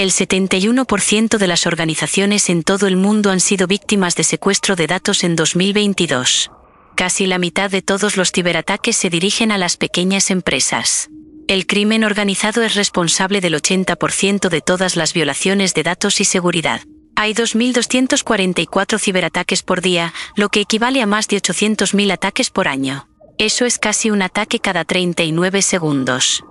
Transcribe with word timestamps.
El 0.00 0.12
71% 0.12 1.36
de 1.36 1.46
las 1.46 1.66
organizaciones 1.66 2.48
en 2.48 2.62
todo 2.62 2.86
el 2.86 2.96
mundo 2.96 3.30
han 3.30 3.38
sido 3.38 3.66
víctimas 3.66 4.14
de 4.14 4.24
secuestro 4.24 4.74
de 4.74 4.86
datos 4.86 5.24
en 5.24 5.36
2022. 5.36 6.50
Casi 6.94 7.26
la 7.26 7.36
mitad 7.36 7.70
de 7.70 7.82
todos 7.82 8.16
los 8.16 8.32
ciberataques 8.32 8.96
se 8.96 9.10
dirigen 9.10 9.52
a 9.52 9.58
las 9.58 9.76
pequeñas 9.76 10.30
empresas. 10.30 11.10
El 11.48 11.66
crimen 11.66 12.02
organizado 12.02 12.62
es 12.62 12.76
responsable 12.76 13.42
del 13.42 13.52
80% 13.52 14.48
de 14.48 14.62
todas 14.62 14.96
las 14.96 15.12
violaciones 15.12 15.74
de 15.74 15.82
datos 15.82 16.22
y 16.22 16.24
seguridad. 16.24 16.80
Hay 17.14 17.34
2.244 17.34 18.98
ciberataques 18.98 19.62
por 19.62 19.82
día, 19.82 20.14
lo 20.34 20.48
que 20.48 20.62
equivale 20.62 21.02
a 21.02 21.06
más 21.06 21.28
de 21.28 21.36
800.000 21.36 22.10
ataques 22.10 22.48
por 22.48 22.68
año. 22.68 23.06
Eso 23.36 23.66
es 23.66 23.78
casi 23.78 24.10
un 24.10 24.22
ataque 24.22 24.60
cada 24.60 24.86
39 24.86 25.60
segundos. 25.60 26.42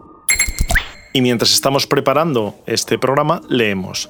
Y 1.14 1.22
mientras 1.22 1.54
estamos 1.54 1.88
preparando 1.88 2.56
este 2.66 3.00
programa, 3.00 3.42
leemos. 3.50 4.10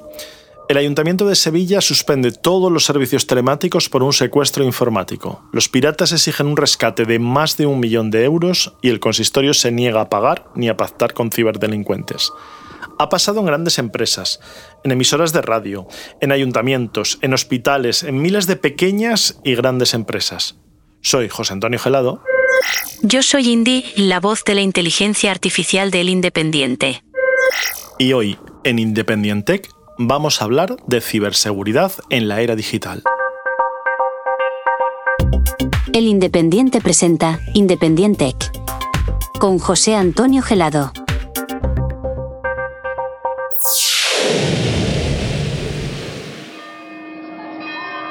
El 0.68 0.76
Ayuntamiento 0.76 1.26
de 1.26 1.34
Sevilla 1.34 1.80
suspende 1.80 2.30
todos 2.30 2.70
los 2.70 2.84
servicios 2.84 3.26
telemáticos 3.26 3.88
por 3.88 4.04
un 4.04 4.12
secuestro 4.12 4.62
informático. 4.62 5.42
Los 5.52 5.68
piratas 5.68 6.12
exigen 6.12 6.46
un 6.46 6.56
rescate 6.56 7.06
de 7.06 7.18
más 7.18 7.56
de 7.56 7.66
un 7.66 7.80
millón 7.80 8.10
de 8.12 8.24
euros 8.24 8.74
y 8.80 8.90
el 8.90 9.00
consistorio 9.00 9.52
se 9.52 9.72
niega 9.72 10.02
a 10.02 10.08
pagar 10.08 10.46
ni 10.54 10.68
a 10.68 10.76
pactar 10.76 11.12
con 11.12 11.32
ciberdelincuentes. 11.32 12.30
Ha 13.00 13.08
pasado 13.08 13.40
en 13.40 13.46
grandes 13.46 13.78
empresas, 13.78 14.38
en 14.84 14.92
emisoras 14.92 15.32
de 15.32 15.42
radio, 15.42 15.88
en 16.20 16.30
ayuntamientos, 16.30 17.18
en 17.20 17.34
hospitales, 17.34 18.04
en 18.04 18.22
miles 18.22 18.46
de 18.46 18.54
pequeñas 18.56 19.40
y 19.42 19.56
grandes 19.56 19.92
empresas. 19.92 20.56
Soy 21.00 21.28
José 21.28 21.54
Antonio 21.54 21.80
Gelado 21.80 22.22
yo 23.02 23.22
soy 23.22 23.50
Indy, 23.50 23.84
la 23.96 24.20
voz 24.20 24.44
de 24.44 24.54
la 24.54 24.60
inteligencia 24.60 25.30
artificial 25.30 25.90
del 25.90 26.08
Independiente. 26.08 27.02
Y 27.98 28.12
hoy, 28.12 28.38
en 28.64 28.78
Independientec, 28.78 29.68
vamos 29.98 30.40
a 30.40 30.44
hablar 30.44 30.76
de 30.86 31.00
ciberseguridad 31.00 31.92
en 32.10 32.28
la 32.28 32.40
era 32.40 32.56
digital. 32.56 33.02
El 35.92 36.06
Independiente 36.06 36.80
presenta 36.80 37.40
Independientec 37.54 38.36
con 39.38 39.58
José 39.58 39.96
Antonio 39.96 40.42
Gelado. 40.42 40.92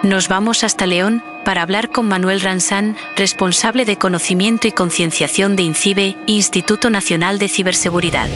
Nos 0.04 0.28
vamos 0.28 0.64
hasta 0.64 0.86
León 0.86 1.22
para 1.50 1.64
hablar 1.64 1.89
con 1.89 2.08
Manuel 2.08 2.42
Ransán, 2.42 2.95
responsable 3.16 3.83
de 3.83 3.97
conocimiento 3.97 4.67
y 4.67 4.72
concienciación 4.72 5.55
de 5.55 5.64
INCIBE, 5.64 6.16
Instituto 6.28 6.92
Nacional 6.92 7.39
de 7.39 7.47
Ciberseguridad. 7.47 8.30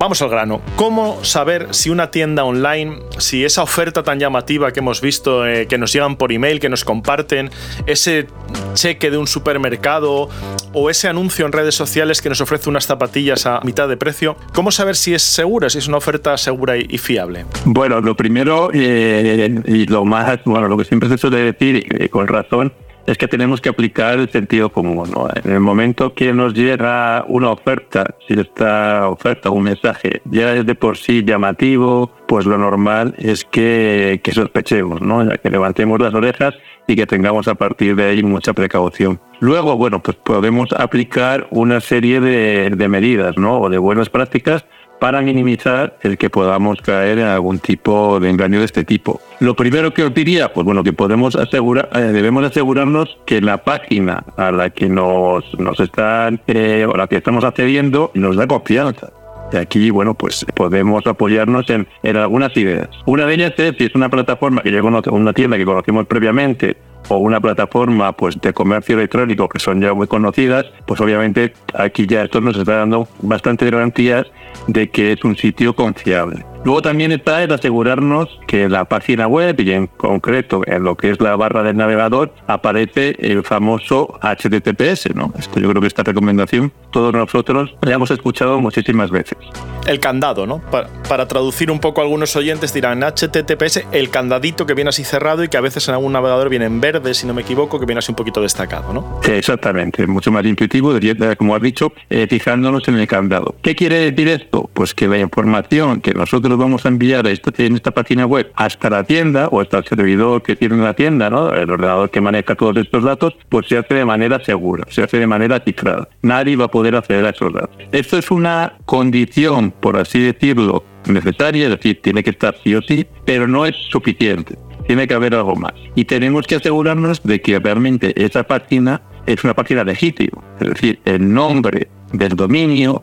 Vamos 0.00 0.22
al 0.22 0.28
grano. 0.28 0.60
¿Cómo 0.76 1.24
saber 1.24 1.74
si 1.74 1.90
una 1.90 2.12
tienda 2.12 2.44
online, 2.44 3.00
si 3.18 3.44
esa 3.44 3.64
oferta 3.64 4.04
tan 4.04 4.20
llamativa 4.20 4.70
que 4.70 4.78
hemos 4.78 5.00
visto, 5.00 5.44
eh, 5.44 5.66
que 5.66 5.76
nos 5.76 5.92
llegan 5.92 6.14
por 6.14 6.30
email, 6.30 6.60
que 6.60 6.68
nos 6.68 6.84
comparten, 6.84 7.50
ese 7.84 8.28
cheque 8.74 9.10
de 9.10 9.18
un 9.18 9.26
supermercado 9.26 10.28
o 10.72 10.88
ese 10.88 11.08
anuncio 11.08 11.46
en 11.46 11.50
redes 11.50 11.74
sociales 11.74 12.22
que 12.22 12.28
nos 12.28 12.40
ofrece 12.40 12.70
unas 12.70 12.86
zapatillas 12.86 13.44
a 13.46 13.60
mitad 13.64 13.88
de 13.88 13.96
precio, 13.96 14.36
¿cómo 14.54 14.70
saber 14.70 14.94
si 14.94 15.14
es 15.14 15.22
segura, 15.22 15.68
si 15.68 15.78
es 15.78 15.88
una 15.88 15.96
oferta 15.96 16.36
segura 16.36 16.76
y, 16.76 16.96
fiable? 16.98 17.44
Bueno, 17.64 18.00
lo 18.00 18.16
primero 18.16 18.70
eh, 18.72 19.52
y 19.66 19.86
lo 19.86 20.04
más, 20.04 20.38
bueno, 20.44 20.68
lo 20.68 20.76
que 20.76 20.84
siempre 20.84 21.08
se 21.08 21.18
suele 21.18 21.38
decir, 21.38 21.84
y 22.04 22.08
con 22.08 22.28
razón, 22.28 22.72
es 23.08 23.16
que 23.16 23.26
tenemos 23.26 23.62
que 23.62 23.70
aplicar 23.70 24.18
el 24.18 24.28
sentido 24.28 24.70
común. 24.70 25.10
¿no? 25.10 25.28
En 25.42 25.50
el 25.50 25.60
momento 25.60 26.12
que 26.12 26.34
nos 26.34 26.52
llega 26.52 27.24
una 27.26 27.50
oferta, 27.50 28.14
si 28.26 28.38
esta 28.38 29.08
oferta 29.08 29.48
un 29.48 29.62
mensaje 29.62 30.20
ya 30.26 30.54
es 30.54 30.66
de 30.66 30.74
por 30.74 30.98
sí 30.98 31.24
llamativo, 31.24 32.10
pues 32.26 32.44
lo 32.44 32.58
normal 32.58 33.14
es 33.16 33.46
que, 33.46 34.20
sospechemos, 34.30 35.00
¿no? 35.00 35.26
que 35.42 35.50
levantemos 35.50 35.98
las 35.98 36.12
orejas 36.12 36.54
y 36.86 36.96
que 36.96 37.06
tengamos 37.06 37.48
a 37.48 37.54
partir 37.54 37.96
de 37.96 38.04
ahí 38.04 38.22
mucha 38.22 38.52
precaución. 38.52 39.18
Luego, 39.40 39.76
bueno, 39.78 40.02
pues 40.02 40.18
podemos 40.18 40.70
aplicar 40.72 41.46
una 41.50 41.80
serie 41.80 42.20
de, 42.20 42.70
de 42.70 42.88
medidas 42.88 43.38
¿no? 43.38 43.58
o 43.58 43.70
de 43.70 43.78
buenas 43.78 44.10
prácticas 44.10 44.66
para 44.98 45.20
minimizar 45.22 45.96
el 46.02 46.18
que 46.18 46.30
podamos 46.30 46.80
caer 46.80 47.18
en 47.18 47.26
algún 47.26 47.58
tipo 47.58 48.18
de 48.20 48.30
engaño 48.30 48.58
de 48.58 48.64
este 48.64 48.84
tipo. 48.84 49.20
Lo 49.40 49.54
primero 49.54 49.94
que 49.94 50.04
os 50.04 50.14
diría, 50.14 50.52
pues 50.52 50.64
bueno, 50.64 50.82
que 50.82 50.92
podemos 50.92 51.36
asegurar, 51.36 51.88
eh, 51.94 52.00
debemos 52.00 52.44
asegurarnos 52.44 53.16
que 53.26 53.40
la 53.40 53.58
página 53.58 54.24
a 54.36 54.50
la 54.50 54.70
que 54.70 54.88
nos, 54.88 55.44
nos 55.58 55.78
están, 55.80 56.40
eh, 56.46 56.86
o 56.88 56.96
la 56.96 57.06
que 57.06 57.16
estamos 57.16 57.44
accediendo 57.44 58.10
nos 58.14 58.36
da 58.36 58.46
confianza. 58.46 59.10
Y 59.52 59.56
aquí, 59.56 59.90
bueno, 59.90 60.14
pues 60.14 60.44
podemos 60.54 61.06
apoyarnos 61.06 61.70
en, 61.70 61.86
en 62.02 62.16
algunas 62.16 62.54
ideas. 62.56 62.88
Una 63.06 63.24
de 63.24 63.34
ellas 63.34 63.54
es 63.56 63.76
si 63.78 63.84
es 63.84 63.94
una 63.94 64.10
plataforma 64.10 64.62
que 64.62 64.70
llega 64.70 64.86
a 64.86 65.10
una 65.10 65.32
tienda 65.32 65.56
que 65.56 65.64
conocimos 65.64 66.06
previamente 66.06 66.76
o 67.08 67.18
una 67.18 67.40
plataforma 67.40 68.12
pues 68.12 68.40
de 68.40 68.52
comercio 68.52 68.96
electrónico 68.96 69.48
que 69.48 69.58
son 69.58 69.80
ya 69.80 69.94
muy 69.94 70.06
conocidas, 70.06 70.66
pues 70.86 71.00
obviamente 71.00 71.52
aquí 71.74 72.06
ya 72.06 72.24
esto 72.24 72.40
nos 72.40 72.56
está 72.56 72.78
dando 72.78 73.08
bastante 73.22 73.70
garantías 73.70 74.26
de 74.66 74.88
que 74.88 75.12
es 75.12 75.24
un 75.24 75.36
sitio 75.36 75.74
confiable. 75.74 76.44
Luego 76.64 76.82
también 76.82 77.12
está 77.12 77.42
el 77.42 77.52
asegurarnos 77.52 78.28
que 78.46 78.68
la 78.68 78.84
página 78.84 79.26
web 79.26 79.58
y 79.60 79.72
en 79.72 79.86
concreto 79.86 80.62
en 80.66 80.84
lo 80.84 80.96
que 80.96 81.10
es 81.10 81.20
la 81.20 81.36
barra 81.36 81.62
del 81.62 81.76
navegador 81.76 82.32
aparece 82.46 83.16
el 83.18 83.42
famoso 83.44 84.18
HTTPS, 84.22 85.14
¿no? 85.14 85.32
Esto 85.38 85.60
yo 85.60 85.68
creo 85.70 85.80
que 85.80 85.88
esta 85.88 86.02
recomendación 86.02 86.72
todos 86.90 87.12
nosotros 87.12 87.74
la 87.82 87.94
hemos 87.94 88.10
escuchado 88.10 88.60
muchísimas 88.60 89.10
veces. 89.10 89.38
El 89.86 90.00
candado, 90.00 90.46
¿no? 90.46 90.60
Para, 90.70 91.28
traducir 91.28 91.70
un 91.70 91.78
poco 91.78 92.00
algunos 92.00 92.34
oyentes 92.36 92.74
dirán 92.74 93.02
HTTPS, 93.02 93.86
el 93.92 94.10
candadito 94.10 94.66
que 94.66 94.74
viene 94.74 94.90
así 94.90 95.04
cerrado 95.04 95.44
y 95.44 95.48
que 95.48 95.56
a 95.56 95.60
veces 95.60 95.88
en 95.88 95.94
algún 95.94 96.12
navegador 96.12 96.48
viene 96.48 96.66
en 96.66 96.80
verde, 96.80 97.14
si 97.14 97.26
no 97.26 97.34
me 97.34 97.42
equivoco, 97.42 97.78
que 97.78 97.86
viene 97.86 97.98
así 97.98 98.12
un 98.12 98.16
poquito 98.16 98.42
destacado, 98.42 98.92
¿no? 98.92 99.20
Exactamente, 99.24 100.06
mucho 100.06 100.30
más 100.30 100.44
intuitivo, 100.44 100.92
como 101.38 101.54
has 101.54 101.62
dicho, 101.62 101.92
eh, 102.10 102.26
fijándonos 102.28 102.86
en 102.88 102.96
el 102.96 103.06
candado. 103.06 103.54
¿Qué 103.62 103.74
quiere 103.74 104.10
decir 104.10 104.28
esto? 104.28 104.68
Pues 104.72 104.94
que 104.94 105.06
la 105.06 105.18
información 105.18 106.00
que 106.00 106.12
nosotros 106.14 106.47
vamos 106.56 106.84
a 106.84 106.88
enviar 106.88 107.26
esto 107.26 107.52
en 107.58 107.74
esta 107.74 107.90
página 107.90 108.26
web 108.26 108.50
hasta 108.54 108.90
la 108.90 109.04
tienda 109.04 109.48
o 109.48 109.60
hasta 109.60 109.78
el 109.78 109.84
servidor 109.84 110.42
que 110.42 110.56
tiene 110.56 110.76
la 110.76 110.94
tienda, 110.94 111.30
¿no? 111.30 111.52
el 111.52 111.70
ordenador 111.70 112.10
que 112.10 112.20
maneja 112.20 112.54
todos 112.54 112.76
estos 112.76 113.04
datos, 113.04 113.36
pues 113.48 113.66
se 113.66 113.78
hace 113.78 113.94
de 113.94 114.04
manera 114.04 114.42
segura, 114.44 114.84
se 114.88 115.02
hace 115.02 115.18
de 115.18 115.26
manera 115.26 115.60
cifrada. 115.60 116.08
Nadie 116.22 116.56
va 116.56 116.66
a 116.66 116.70
poder 116.70 116.96
acceder 116.96 117.26
a 117.26 117.30
esos 117.30 117.52
datos. 117.52 117.76
Esto 117.92 118.18
es 118.18 118.30
una 118.30 118.74
condición, 118.84 119.72
por 119.72 119.96
así 119.96 120.20
decirlo, 120.20 120.84
necesaria, 121.06 121.64
es 121.64 121.70
decir, 121.70 122.00
tiene 122.02 122.22
que 122.22 122.30
estar 122.30 122.54
sí 122.62 122.74
o 122.74 122.82
sí, 122.82 123.06
pero 123.24 123.46
no 123.46 123.66
es 123.66 123.76
suficiente. 123.90 124.56
Tiene 124.86 125.06
que 125.06 125.14
haber 125.14 125.34
algo 125.34 125.54
más. 125.54 125.74
Y 125.94 126.04
tenemos 126.06 126.46
que 126.46 126.54
asegurarnos 126.54 127.22
de 127.22 127.40
que 127.42 127.58
realmente 127.58 128.14
esa 128.24 128.44
página 128.44 129.02
es 129.26 129.44
una 129.44 129.54
página 129.54 129.84
legítima. 129.84 130.42
Es 130.60 130.68
decir, 130.70 131.00
el 131.04 131.32
nombre 131.32 131.88
del 132.12 132.36
dominio, 132.36 133.02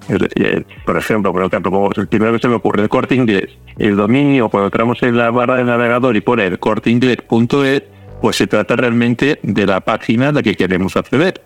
por 0.86 0.98
ejemplo, 0.98 1.32
por 1.32 1.44
ejemplo, 1.44 1.90
el 1.96 2.08
primero 2.08 2.34
que 2.34 2.40
se 2.40 2.48
me 2.48 2.56
ocurre, 2.56 2.84
el 2.84 2.90
corte 2.90 3.16
inglés, 3.16 3.50
el 3.78 3.96
dominio, 3.96 4.50
cuando 4.50 4.68
entramos 4.68 5.02
en 5.04 5.18
la 5.18 5.32
barra 5.32 5.58
del 5.58 5.68
navegador 5.68 6.16
y 6.16 6.22
pone 6.22 6.46
el 6.46 6.60
corte 6.60 6.90
inglés.es, 6.90 7.84
pues 8.22 8.38
se 8.38 8.48
trata 8.48 8.76
realmente 8.76 9.40
de 9.44 9.66
la 9.66 9.82
página 9.82 10.30
a 10.30 10.32
la 10.32 10.42
que 10.42 10.56
queremos 10.56 10.96
acceder. 10.96 11.42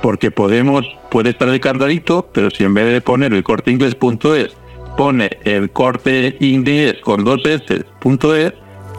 Porque 0.00 0.30
podemos, 0.30 0.84
puede 1.10 1.30
estar 1.30 1.48
el 1.48 1.60
candadito, 1.60 2.28
pero 2.32 2.50
si 2.50 2.64
en 2.64 2.74
vez 2.74 2.92
de 2.92 3.00
poner 3.00 3.32
el 3.32 3.42
corte 3.42 3.70
inglés.es 3.70 4.56
pone 4.96 5.30
el 5.44 5.70
corte 5.70 6.36
inglés 6.40 6.96
con 7.02 7.24
dos 7.24 7.42
veces 7.42 7.84
.es, 8.04 8.52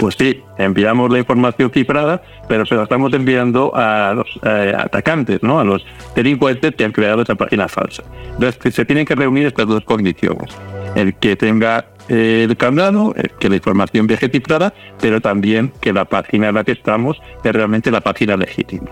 pues 0.04 0.16
sí, 0.20 0.44
enviamos 0.58 1.10
la 1.10 1.20
información 1.20 1.72
cifrada, 1.72 2.22
pero 2.50 2.66
se 2.66 2.76
la 2.76 2.84
estamos 2.84 3.14
enviando 3.14 3.72
a 3.74 4.14
los 4.14 4.28
eh, 4.44 4.74
atacantes, 4.78 5.42
¿no? 5.42 5.62
a 5.62 5.64
los 5.64 5.86
delincuentes 6.14 6.76
que 6.76 6.84
han 6.84 6.92
creado 6.92 7.22
esa 7.22 7.36
página 7.36 7.70
falsa. 7.70 8.04
Entonces, 8.34 8.76
se 8.76 8.84
tienen 8.84 9.06
que 9.06 9.16
reunir 9.16 9.46
estas 9.48 9.66
dos 9.66 9.82
condiciones. 9.86 10.54
El 10.96 11.16
que 11.16 11.38
tenga 11.38 11.86
eh, 12.10 12.46
el 12.50 12.58
candado, 12.58 13.16
que 13.40 13.48
la 13.48 13.56
información 13.56 14.06
viaje 14.06 14.28
cifrada, 14.28 14.74
pero 15.00 15.22
también 15.22 15.72
que 15.80 15.94
la 15.94 16.04
página 16.04 16.50
en 16.50 16.56
la 16.56 16.66
que 16.66 16.74
estamos 16.74 17.18
es 17.42 17.54
realmente 17.54 17.90
la 17.90 18.02
página 18.02 18.36
legítima. 18.36 18.92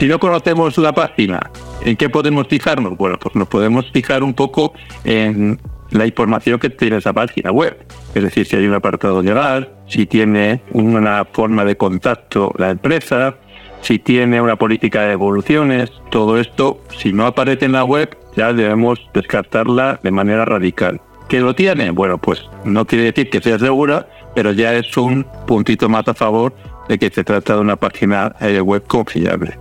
Si 0.00 0.06
no 0.06 0.18
conocemos 0.18 0.76
la 0.78 0.92
página, 0.92 1.52
¿en 1.82 1.96
qué 1.96 2.08
podemos 2.08 2.48
fijarnos? 2.48 2.96
Bueno, 2.96 3.16
pues 3.20 3.36
nos 3.36 3.46
podemos 3.46 3.88
fijar 3.92 4.24
un 4.24 4.34
poco 4.34 4.72
en 5.04 5.60
la 5.90 6.06
información 6.06 6.58
que 6.58 6.70
tiene 6.70 6.98
esa 6.98 7.12
página 7.12 7.50
web. 7.50 7.76
Es 8.14 8.22
decir, 8.22 8.46
si 8.46 8.56
hay 8.56 8.66
un 8.66 8.74
apartado 8.74 9.22
legal, 9.22 9.70
si 9.86 10.06
tiene 10.06 10.62
una 10.72 11.24
forma 11.24 11.64
de 11.64 11.76
contacto 11.76 12.52
la 12.58 12.70
empresa, 12.70 13.36
si 13.80 13.98
tiene 13.98 14.40
una 14.40 14.56
política 14.56 15.02
de 15.02 15.12
evoluciones, 15.12 15.90
todo 16.10 16.38
esto, 16.38 16.80
si 16.96 17.12
no 17.12 17.26
aparece 17.26 17.66
en 17.66 17.72
la 17.72 17.84
web, 17.84 18.16
ya 18.36 18.52
debemos 18.52 19.00
descartarla 19.14 20.00
de 20.02 20.10
manera 20.10 20.44
radical. 20.44 21.00
¿Qué 21.28 21.40
lo 21.40 21.54
tiene? 21.54 21.90
Bueno, 21.90 22.18
pues 22.18 22.44
no 22.64 22.86
quiere 22.86 23.04
decir 23.04 23.30
que 23.30 23.40
sea 23.40 23.58
segura, 23.58 24.08
pero 24.34 24.52
ya 24.52 24.74
es 24.74 24.96
un 24.96 25.26
puntito 25.46 25.88
más 25.88 26.08
a 26.08 26.14
favor 26.14 26.54
de 26.88 26.98
que 26.98 27.10
se 27.10 27.22
trata 27.22 27.54
de 27.54 27.60
una 27.60 27.76
página 27.76 28.34
eh, 28.40 28.60
web 28.60 28.82
confiable. 28.86 29.58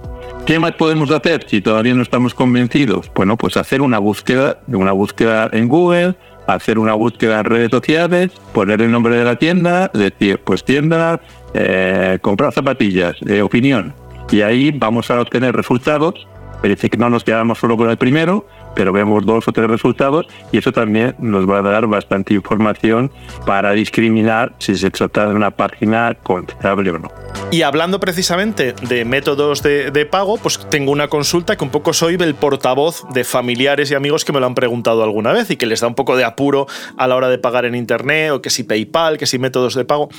¿Qué 0.48 0.60
más 0.60 0.72
podemos 0.72 1.12
hacer 1.12 1.46
si 1.46 1.60
todavía 1.60 1.94
no 1.94 2.02
estamos 2.02 2.34
convencidos? 2.34 3.12
Bueno, 3.14 3.36
pues 3.36 3.58
hacer 3.58 3.82
una 3.82 4.00
búsqueda, 4.00 4.60
una 4.68 4.94
búsqueda 4.94 5.50
en 5.52 5.68
Google 5.68 6.16
hacer 6.48 6.80
una 6.80 6.94
búsqueda 6.94 7.40
en 7.40 7.46
redes 7.46 7.70
sociales, 7.70 8.32
poner 8.54 8.82
el 8.82 8.92
nombre 8.92 9.18
de 9.18 9.26
la 9.26 9.36
tienda, 9.36 9.92
decir, 9.94 10.40
pues 10.44 10.64
tienda, 10.64 11.20
eh, 11.54 12.18
comprar 12.22 12.54
zapatillas, 12.54 13.18
de 13.20 13.42
opinión. 13.42 13.94
Y 14.32 14.42
ahí 14.42 14.72
vamos 14.72 15.12
a 15.12 15.20
obtener 15.20 15.56
resultados. 15.56 16.28
Parece 16.62 16.90
que 16.90 16.98
no 16.98 17.10
nos 17.10 17.24
quedamos 17.24 17.60
solo 17.60 17.78
con 17.78 17.90
el 17.90 17.98
primero, 17.98 18.48
pero 18.78 18.94
vemos 18.94 19.26
dos 19.26 19.48
o 19.48 19.52
tres 19.52 19.68
resultados 19.68 20.28
y 20.52 20.60
eso 20.60 20.72
también 20.72 21.16
nos 21.18 21.50
va 21.50 21.58
a 21.58 21.62
dar 21.64 21.88
bastante 21.88 22.36
información 22.36 23.12
para 23.44 23.72
discriminar 23.72 24.54
si 24.60 24.76
se 24.76 24.92
trata 24.92 25.28
de 25.28 25.34
una 25.34 25.50
página 25.50 26.16
confiable 26.22 26.92
o 26.92 27.00
no. 27.00 27.12
Y 27.50 27.64
hablando 27.64 28.00
precisamente 28.00 28.74
de 28.88 29.04
métodos 29.04 29.64
de, 29.64 30.08
pago, 30.12 30.38
pues 30.38 30.60
tengo 30.70 30.92
una 30.92 31.08
consulta 31.08 31.56
que 31.56 31.64
un 31.64 31.72
poco 31.72 31.92
soy 31.92 32.18
el 32.20 32.36
portavoz 32.36 33.04
de 33.14 33.24
familiares 33.24 33.90
y 33.90 33.96
amigos 33.96 34.24
que 34.24 34.32
me 34.32 34.40
lo 34.40 34.46
han 34.46 34.54
preguntado 34.54 35.04
alguna 35.04 35.34
vez 35.34 35.50
y 35.50 35.56
que 35.56 35.66
les 35.66 35.82
da 35.82 35.88
un 35.88 35.96
poco 35.96 36.16
de 36.16 36.24
apuro 36.24 36.68
a 36.98 37.08
la 37.08 37.16
hora 37.16 37.30
de 37.30 37.40
pagar 37.40 37.66
en 37.66 37.74
Internet 37.74 38.32
o 38.32 38.44
que 38.44 38.52
si 38.52 38.64
PayPal, 38.64 39.18
que 39.18 39.26
si 39.26 39.40
métodos 39.40 39.74
de 39.74 39.86
pago. 39.86 40.10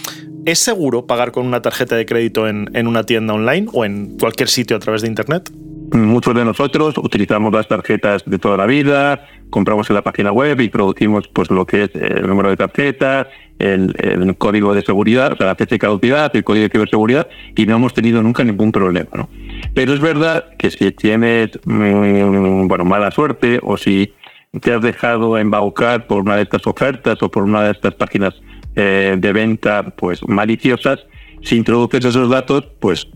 ¿Es 0.47 0.59
seguro 0.59 1.07
pagar 1.07 1.31
con 1.31 1.47
una 1.47 1.63
tarjeta 1.63 1.95
de 1.95 2.07
crédito 2.07 2.49
en, 2.49 2.69
en 2.75 2.89
una 2.89 3.05
tienda 3.05 3.35
online 3.35 3.69
o 3.73 3.85
en 3.85 4.19
cualquier 4.19 4.49
sitio 4.49 4.77
a 4.77 4.81
través 4.81 5.03
de 5.03 5.09
Internet? 5.09 5.49
Muchos 5.93 6.35
de 6.35 6.45
nosotros 6.45 6.99
utilizamos 6.99 7.53
las 7.53 7.67
tarjetas 7.67 8.23
de 8.27 8.39
toda 8.39 8.57
la 8.57 8.67
vida, 8.67 9.27
compramos 9.49 9.89
en 9.89 9.95
la 9.95 10.03
página 10.03 10.33
web 10.33 10.61
y 10.61 10.69
producimos 10.69 11.29
pues 11.29 11.51
lo 11.51 11.67
que 11.67 11.85
es 11.85 11.91
el 11.95 12.27
número 12.27 12.51
de 12.51 12.57
tarjeta, 12.57 13.29
el, 13.59 14.37
código 14.37 14.75
de 14.75 14.83
seguridad, 14.83 15.37
la 15.39 15.55
fecha 15.55 15.77
de 15.77 15.79
caducidad, 15.79 16.35
el 16.35 16.45
código 16.45 16.65
de 16.65 16.71
ciberseguridad 16.71 17.29
y 17.57 17.65
no 17.65 17.77
hemos 17.77 17.95
tenido 17.95 18.23
nunca 18.23 18.45
ningún 18.45 18.71
problema. 18.71 19.09
¿no? 19.15 19.29
Pero 19.75 19.95
es 19.95 20.01
verdad 20.01 20.57
que 20.59 20.71
si 20.71 20.91
tienes 20.93 21.59
mm, 21.65 22.67
bueno, 22.69 22.85
mala 22.85 23.11
suerte 23.11 23.59
o 23.63 23.77
si 23.77 24.13
te 24.61 24.73
has 24.73 24.83
dejado 24.83 25.39
embaucar 25.39 26.07
por 26.07 26.23
una 26.23 26.37
de 26.37 26.43
estas 26.43 26.67
ofertas 26.67 27.23
o 27.23 27.31
por 27.31 27.45
una 27.45 27.63
de 27.63 27.73
estas 27.73 27.95
páginas 27.95 28.35
eh, 28.77 29.17
de 29.19 29.33
venta 29.33 29.95
pues 29.97 30.27
maliciosas, 30.29 31.01
si 31.43 31.57
introduces 31.57 32.05
esos 32.05 32.29
datos, 32.29 32.65
pues 32.79 33.09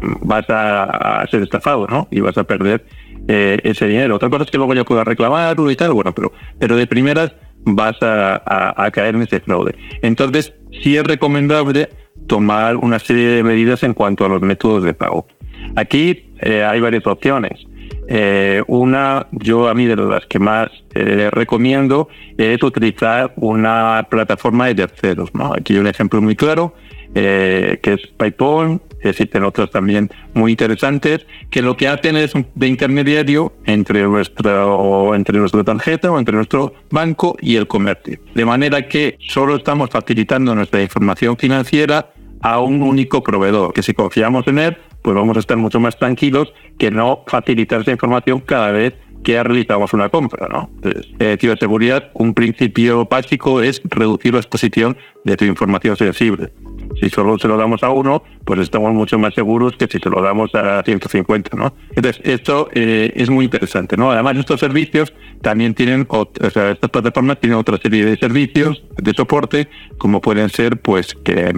vas 0.00 0.44
a, 0.48 1.24
ser 1.30 1.42
estafado, 1.42 1.86
¿no? 1.86 2.08
Y 2.10 2.20
vas 2.20 2.36
a 2.38 2.44
perder 2.44 2.84
eh, 3.28 3.58
ese 3.64 3.86
dinero. 3.86 4.16
Otra 4.16 4.30
cosa 4.30 4.44
es 4.44 4.50
que 4.50 4.58
luego 4.58 4.74
ya 4.74 4.84
puedas 4.84 5.06
reclamarlo 5.06 5.70
y 5.70 5.76
tal, 5.76 5.92
bueno, 5.92 6.14
pero, 6.14 6.32
pero 6.58 6.76
de 6.76 6.86
primeras 6.86 7.32
vas 7.64 7.96
a, 8.00 8.90
caer 8.92 9.16
en 9.16 9.22
ese 9.22 9.40
fraude. 9.40 9.74
Entonces, 10.02 10.54
sí 10.82 10.96
es 10.96 11.04
recomendable 11.04 11.88
tomar 12.28 12.76
una 12.76 12.98
serie 12.98 13.28
de 13.28 13.42
medidas 13.42 13.82
en 13.82 13.94
cuanto 13.94 14.24
a 14.24 14.28
los 14.28 14.40
métodos 14.42 14.84
de 14.84 14.94
pago. 14.94 15.26
Aquí 15.74 16.30
eh, 16.40 16.64
hay 16.64 16.80
varias 16.80 17.06
opciones. 17.06 17.66
Eh, 18.08 18.62
una, 18.68 19.26
yo 19.32 19.68
a 19.68 19.74
mí 19.74 19.86
de 19.86 19.96
las 19.96 20.26
que 20.26 20.38
más 20.38 20.70
recomiendo 20.94 22.08
es 22.38 22.62
utilizar 22.62 23.32
una 23.36 24.06
plataforma 24.08 24.66
de 24.66 24.76
terceros. 24.76 25.34
¿no? 25.34 25.52
Aquí 25.52 25.74
hay 25.74 25.80
un 25.80 25.88
ejemplo 25.88 26.22
muy 26.22 26.36
claro, 26.36 26.74
que 27.12 27.80
es 27.82 28.06
PayPal, 28.16 28.80
existen 29.10 29.44
otros 29.44 29.70
también 29.70 30.10
muy 30.34 30.52
interesantes, 30.52 31.26
que 31.50 31.62
lo 31.62 31.76
que 31.76 31.88
hacen 31.88 32.16
es 32.16 32.32
de 32.54 32.66
intermediario 32.66 33.52
entre 33.64 34.02
nuestra, 34.04 34.66
o 34.66 35.14
entre 35.14 35.38
nuestra 35.38 35.64
tarjeta 35.64 36.10
o 36.10 36.18
entre 36.18 36.34
nuestro 36.34 36.74
banco 36.90 37.36
y 37.40 37.56
el 37.56 37.66
comercio. 37.66 38.18
De 38.34 38.44
manera 38.44 38.88
que 38.88 39.16
solo 39.20 39.56
estamos 39.56 39.90
facilitando 39.90 40.54
nuestra 40.54 40.82
información 40.82 41.36
financiera 41.36 42.12
a 42.42 42.60
un 42.60 42.82
único 42.82 43.22
proveedor, 43.22 43.72
que 43.72 43.82
si 43.82 43.94
confiamos 43.94 44.46
en 44.46 44.58
él, 44.58 44.76
pues 45.02 45.14
vamos 45.14 45.36
a 45.36 45.40
estar 45.40 45.56
mucho 45.56 45.80
más 45.80 45.96
tranquilos 45.98 46.52
que 46.78 46.90
no 46.90 47.24
facilitar 47.26 47.80
esa 47.80 47.92
información 47.92 48.40
cada 48.40 48.72
vez 48.72 48.94
que 49.22 49.42
realizamos 49.42 49.92
una 49.92 50.08
compra. 50.08 50.46
¿no? 50.48 50.70
Entonces, 50.76 51.12
eh, 51.18 51.36
ciberseguridad, 51.40 52.10
un 52.14 52.34
principio 52.34 53.06
básico 53.06 53.60
es 53.60 53.82
reducir 53.84 54.34
la 54.34 54.38
exposición 54.38 54.96
de 55.24 55.36
tu 55.36 55.44
información 55.44 55.96
sensible. 55.96 56.52
Si 57.00 57.10
solo 57.10 57.38
se 57.38 57.48
lo 57.48 57.56
damos 57.56 57.82
a 57.82 57.90
uno, 57.90 58.22
pues 58.44 58.60
estamos 58.60 58.92
mucho 58.94 59.18
más 59.18 59.34
seguros 59.34 59.74
que 59.76 59.86
si 59.86 59.98
se 59.98 60.08
lo 60.08 60.22
damos 60.22 60.54
a 60.54 60.82
150, 60.82 61.56
¿no? 61.56 61.74
Entonces, 61.94 62.20
esto 62.24 62.68
eh, 62.72 63.12
es 63.14 63.28
muy 63.30 63.44
interesante, 63.44 63.96
¿no? 63.96 64.10
Además, 64.10 64.36
estos 64.36 64.60
servicios 64.60 65.12
también 65.42 65.74
tienen, 65.74 66.06
o 66.08 66.28
sea, 66.52 66.70
estas 66.70 66.90
plataformas 66.90 67.38
tienen 67.40 67.58
otra 67.58 67.78
serie 67.78 68.04
de 68.04 68.16
servicios 68.16 68.82
de 68.96 69.12
soporte, 69.12 69.68
como 69.98 70.20
pueden 70.20 70.48
ser, 70.48 70.78
pues, 70.78 71.14
que 71.14 71.52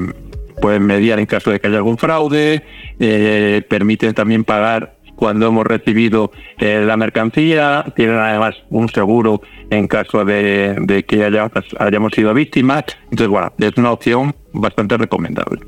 pueden 0.60 0.84
mediar 0.86 1.18
en 1.18 1.26
caso 1.26 1.50
de 1.50 1.60
que 1.60 1.68
haya 1.68 1.76
algún 1.78 1.98
fraude, 1.98 2.64
eh, 2.98 3.62
permiten 3.68 4.14
también 4.14 4.44
pagar 4.44 4.97
cuando 5.18 5.48
hemos 5.48 5.66
recibido 5.66 6.30
eh, 6.58 6.84
la 6.86 6.96
mercancía, 6.96 7.84
tienen 7.96 8.16
además 8.16 8.54
un 8.70 8.88
seguro 8.88 9.42
en 9.68 9.88
caso 9.88 10.24
de, 10.24 11.04
que 11.08 11.24
hayamos 11.24 12.12
sido 12.14 12.32
víctimas. 12.32 12.84
Entonces, 13.10 13.26
bueno, 13.26 13.52
es 13.58 13.76
una 13.76 13.90
opción 13.90 14.36
bastante 14.52 14.96
recomendable. 14.96 15.60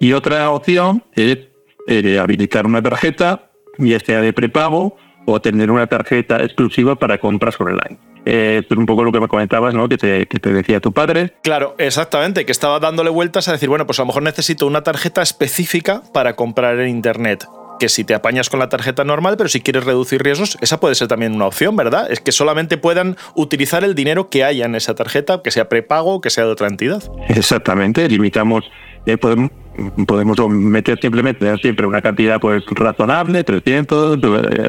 Y 0.00 0.12
otra 0.12 0.50
opción 0.50 1.04
es 1.14 1.38
eh, 1.86 2.18
habilitar 2.18 2.66
una 2.66 2.82
tarjeta, 2.82 3.52
ya 3.78 4.00
sea 4.00 4.20
de 4.20 4.32
prepago 4.32 4.96
o 5.24 5.40
tener 5.40 5.70
una 5.70 5.86
tarjeta 5.86 6.42
exclusiva 6.42 6.96
para 6.96 7.18
compras 7.18 7.60
online. 7.60 7.96
Eh, 8.26 8.58
esto 8.60 8.74
es 8.74 8.78
un 8.78 8.86
poco 8.86 9.04
lo 9.04 9.12
que 9.12 9.20
me 9.20 9.28
comentabas, 9.28 9.72
¿no? 9.72 9.88
Que 9.88 9.98
te, 9.98 10.26
que 10.26 10.40
te, 10.40 10.52
decía 10.52 10.80
tu 10.80 10.90
padre. 10.90 11.34
Claro, 11.44 11.76
exactamente, 11.78 12.44
que 12.44 12.52
estaba 12.52 12.80
dándole 12.80 13.10
vueltas 13.10 13.46
a 13.46 13.52
decir, 13.52 13.68
bueno, 13.68 13.86
pues 13.86 14.00
a 14.00 14.02
lo 14.02 14.06
mejor 14.06 14.24
necesito 14.24 14.66
una 14.66 14.82
tarjeta 14.82 15.22
específica 15.22 16.02
para 16.12 16.34
comprar 16.34 16.80
en 16.80 16.88
Internet 16.88 17.46
que 17.80 17.88
si 17.88 18.04
te 18.04 18.14
apañas 18.14 18.50
con 18.50 18.60
la 18.60 18.68
tarjeta 18.68 19.04
normal, 19.04 19.36
pero 19.38 19.48
si 19.48 19.62
quieres 19.62 19.84
reducir 19.84 20.22
riesgos, 20.22 20.58
esa 20.60 20.78
puede 20.78 20.94
ser 20.94 21.08
también 21.08 21.34
una 21.34 21.46
opción, 21.46 21.74
¿verdad? 21.74 22.12
Es 22.12 22.20
que 22.20 22.30
solamente 22.30 22.76
puedan 22.76 23.16
utilizar 23.34 23.82
el 23.82 23.94
dinero 23.94 24.28
que 24.28 24.44
haya 24.44 24.66
en 24.66 24.74
esa 24.74 24.94
tarjeta, 24.94 25.40
que 25.42 25.50
sea 25.50 25.68
prepago, 25.68 26.20
que 26.20 26.28
sea 26.28 26.44
de 26.44 26.50
otra 26.50 26.68
entidad. 26.68 27.02
Exactamente, 27.30 28.06
limitamos, 28.06 28.70
eh, 29.06 29.16
podemos, 29.16 29.50
podemos 30.06 30.38
meter 30.50 31.00
simplemente 31.00 31.56
siempre 31.56 31.86
una 31.86 32.02
cantidad 32.02 32.38
pues 32.38 32.62
razonable, 32.66 33.42
300, 33.42 34.18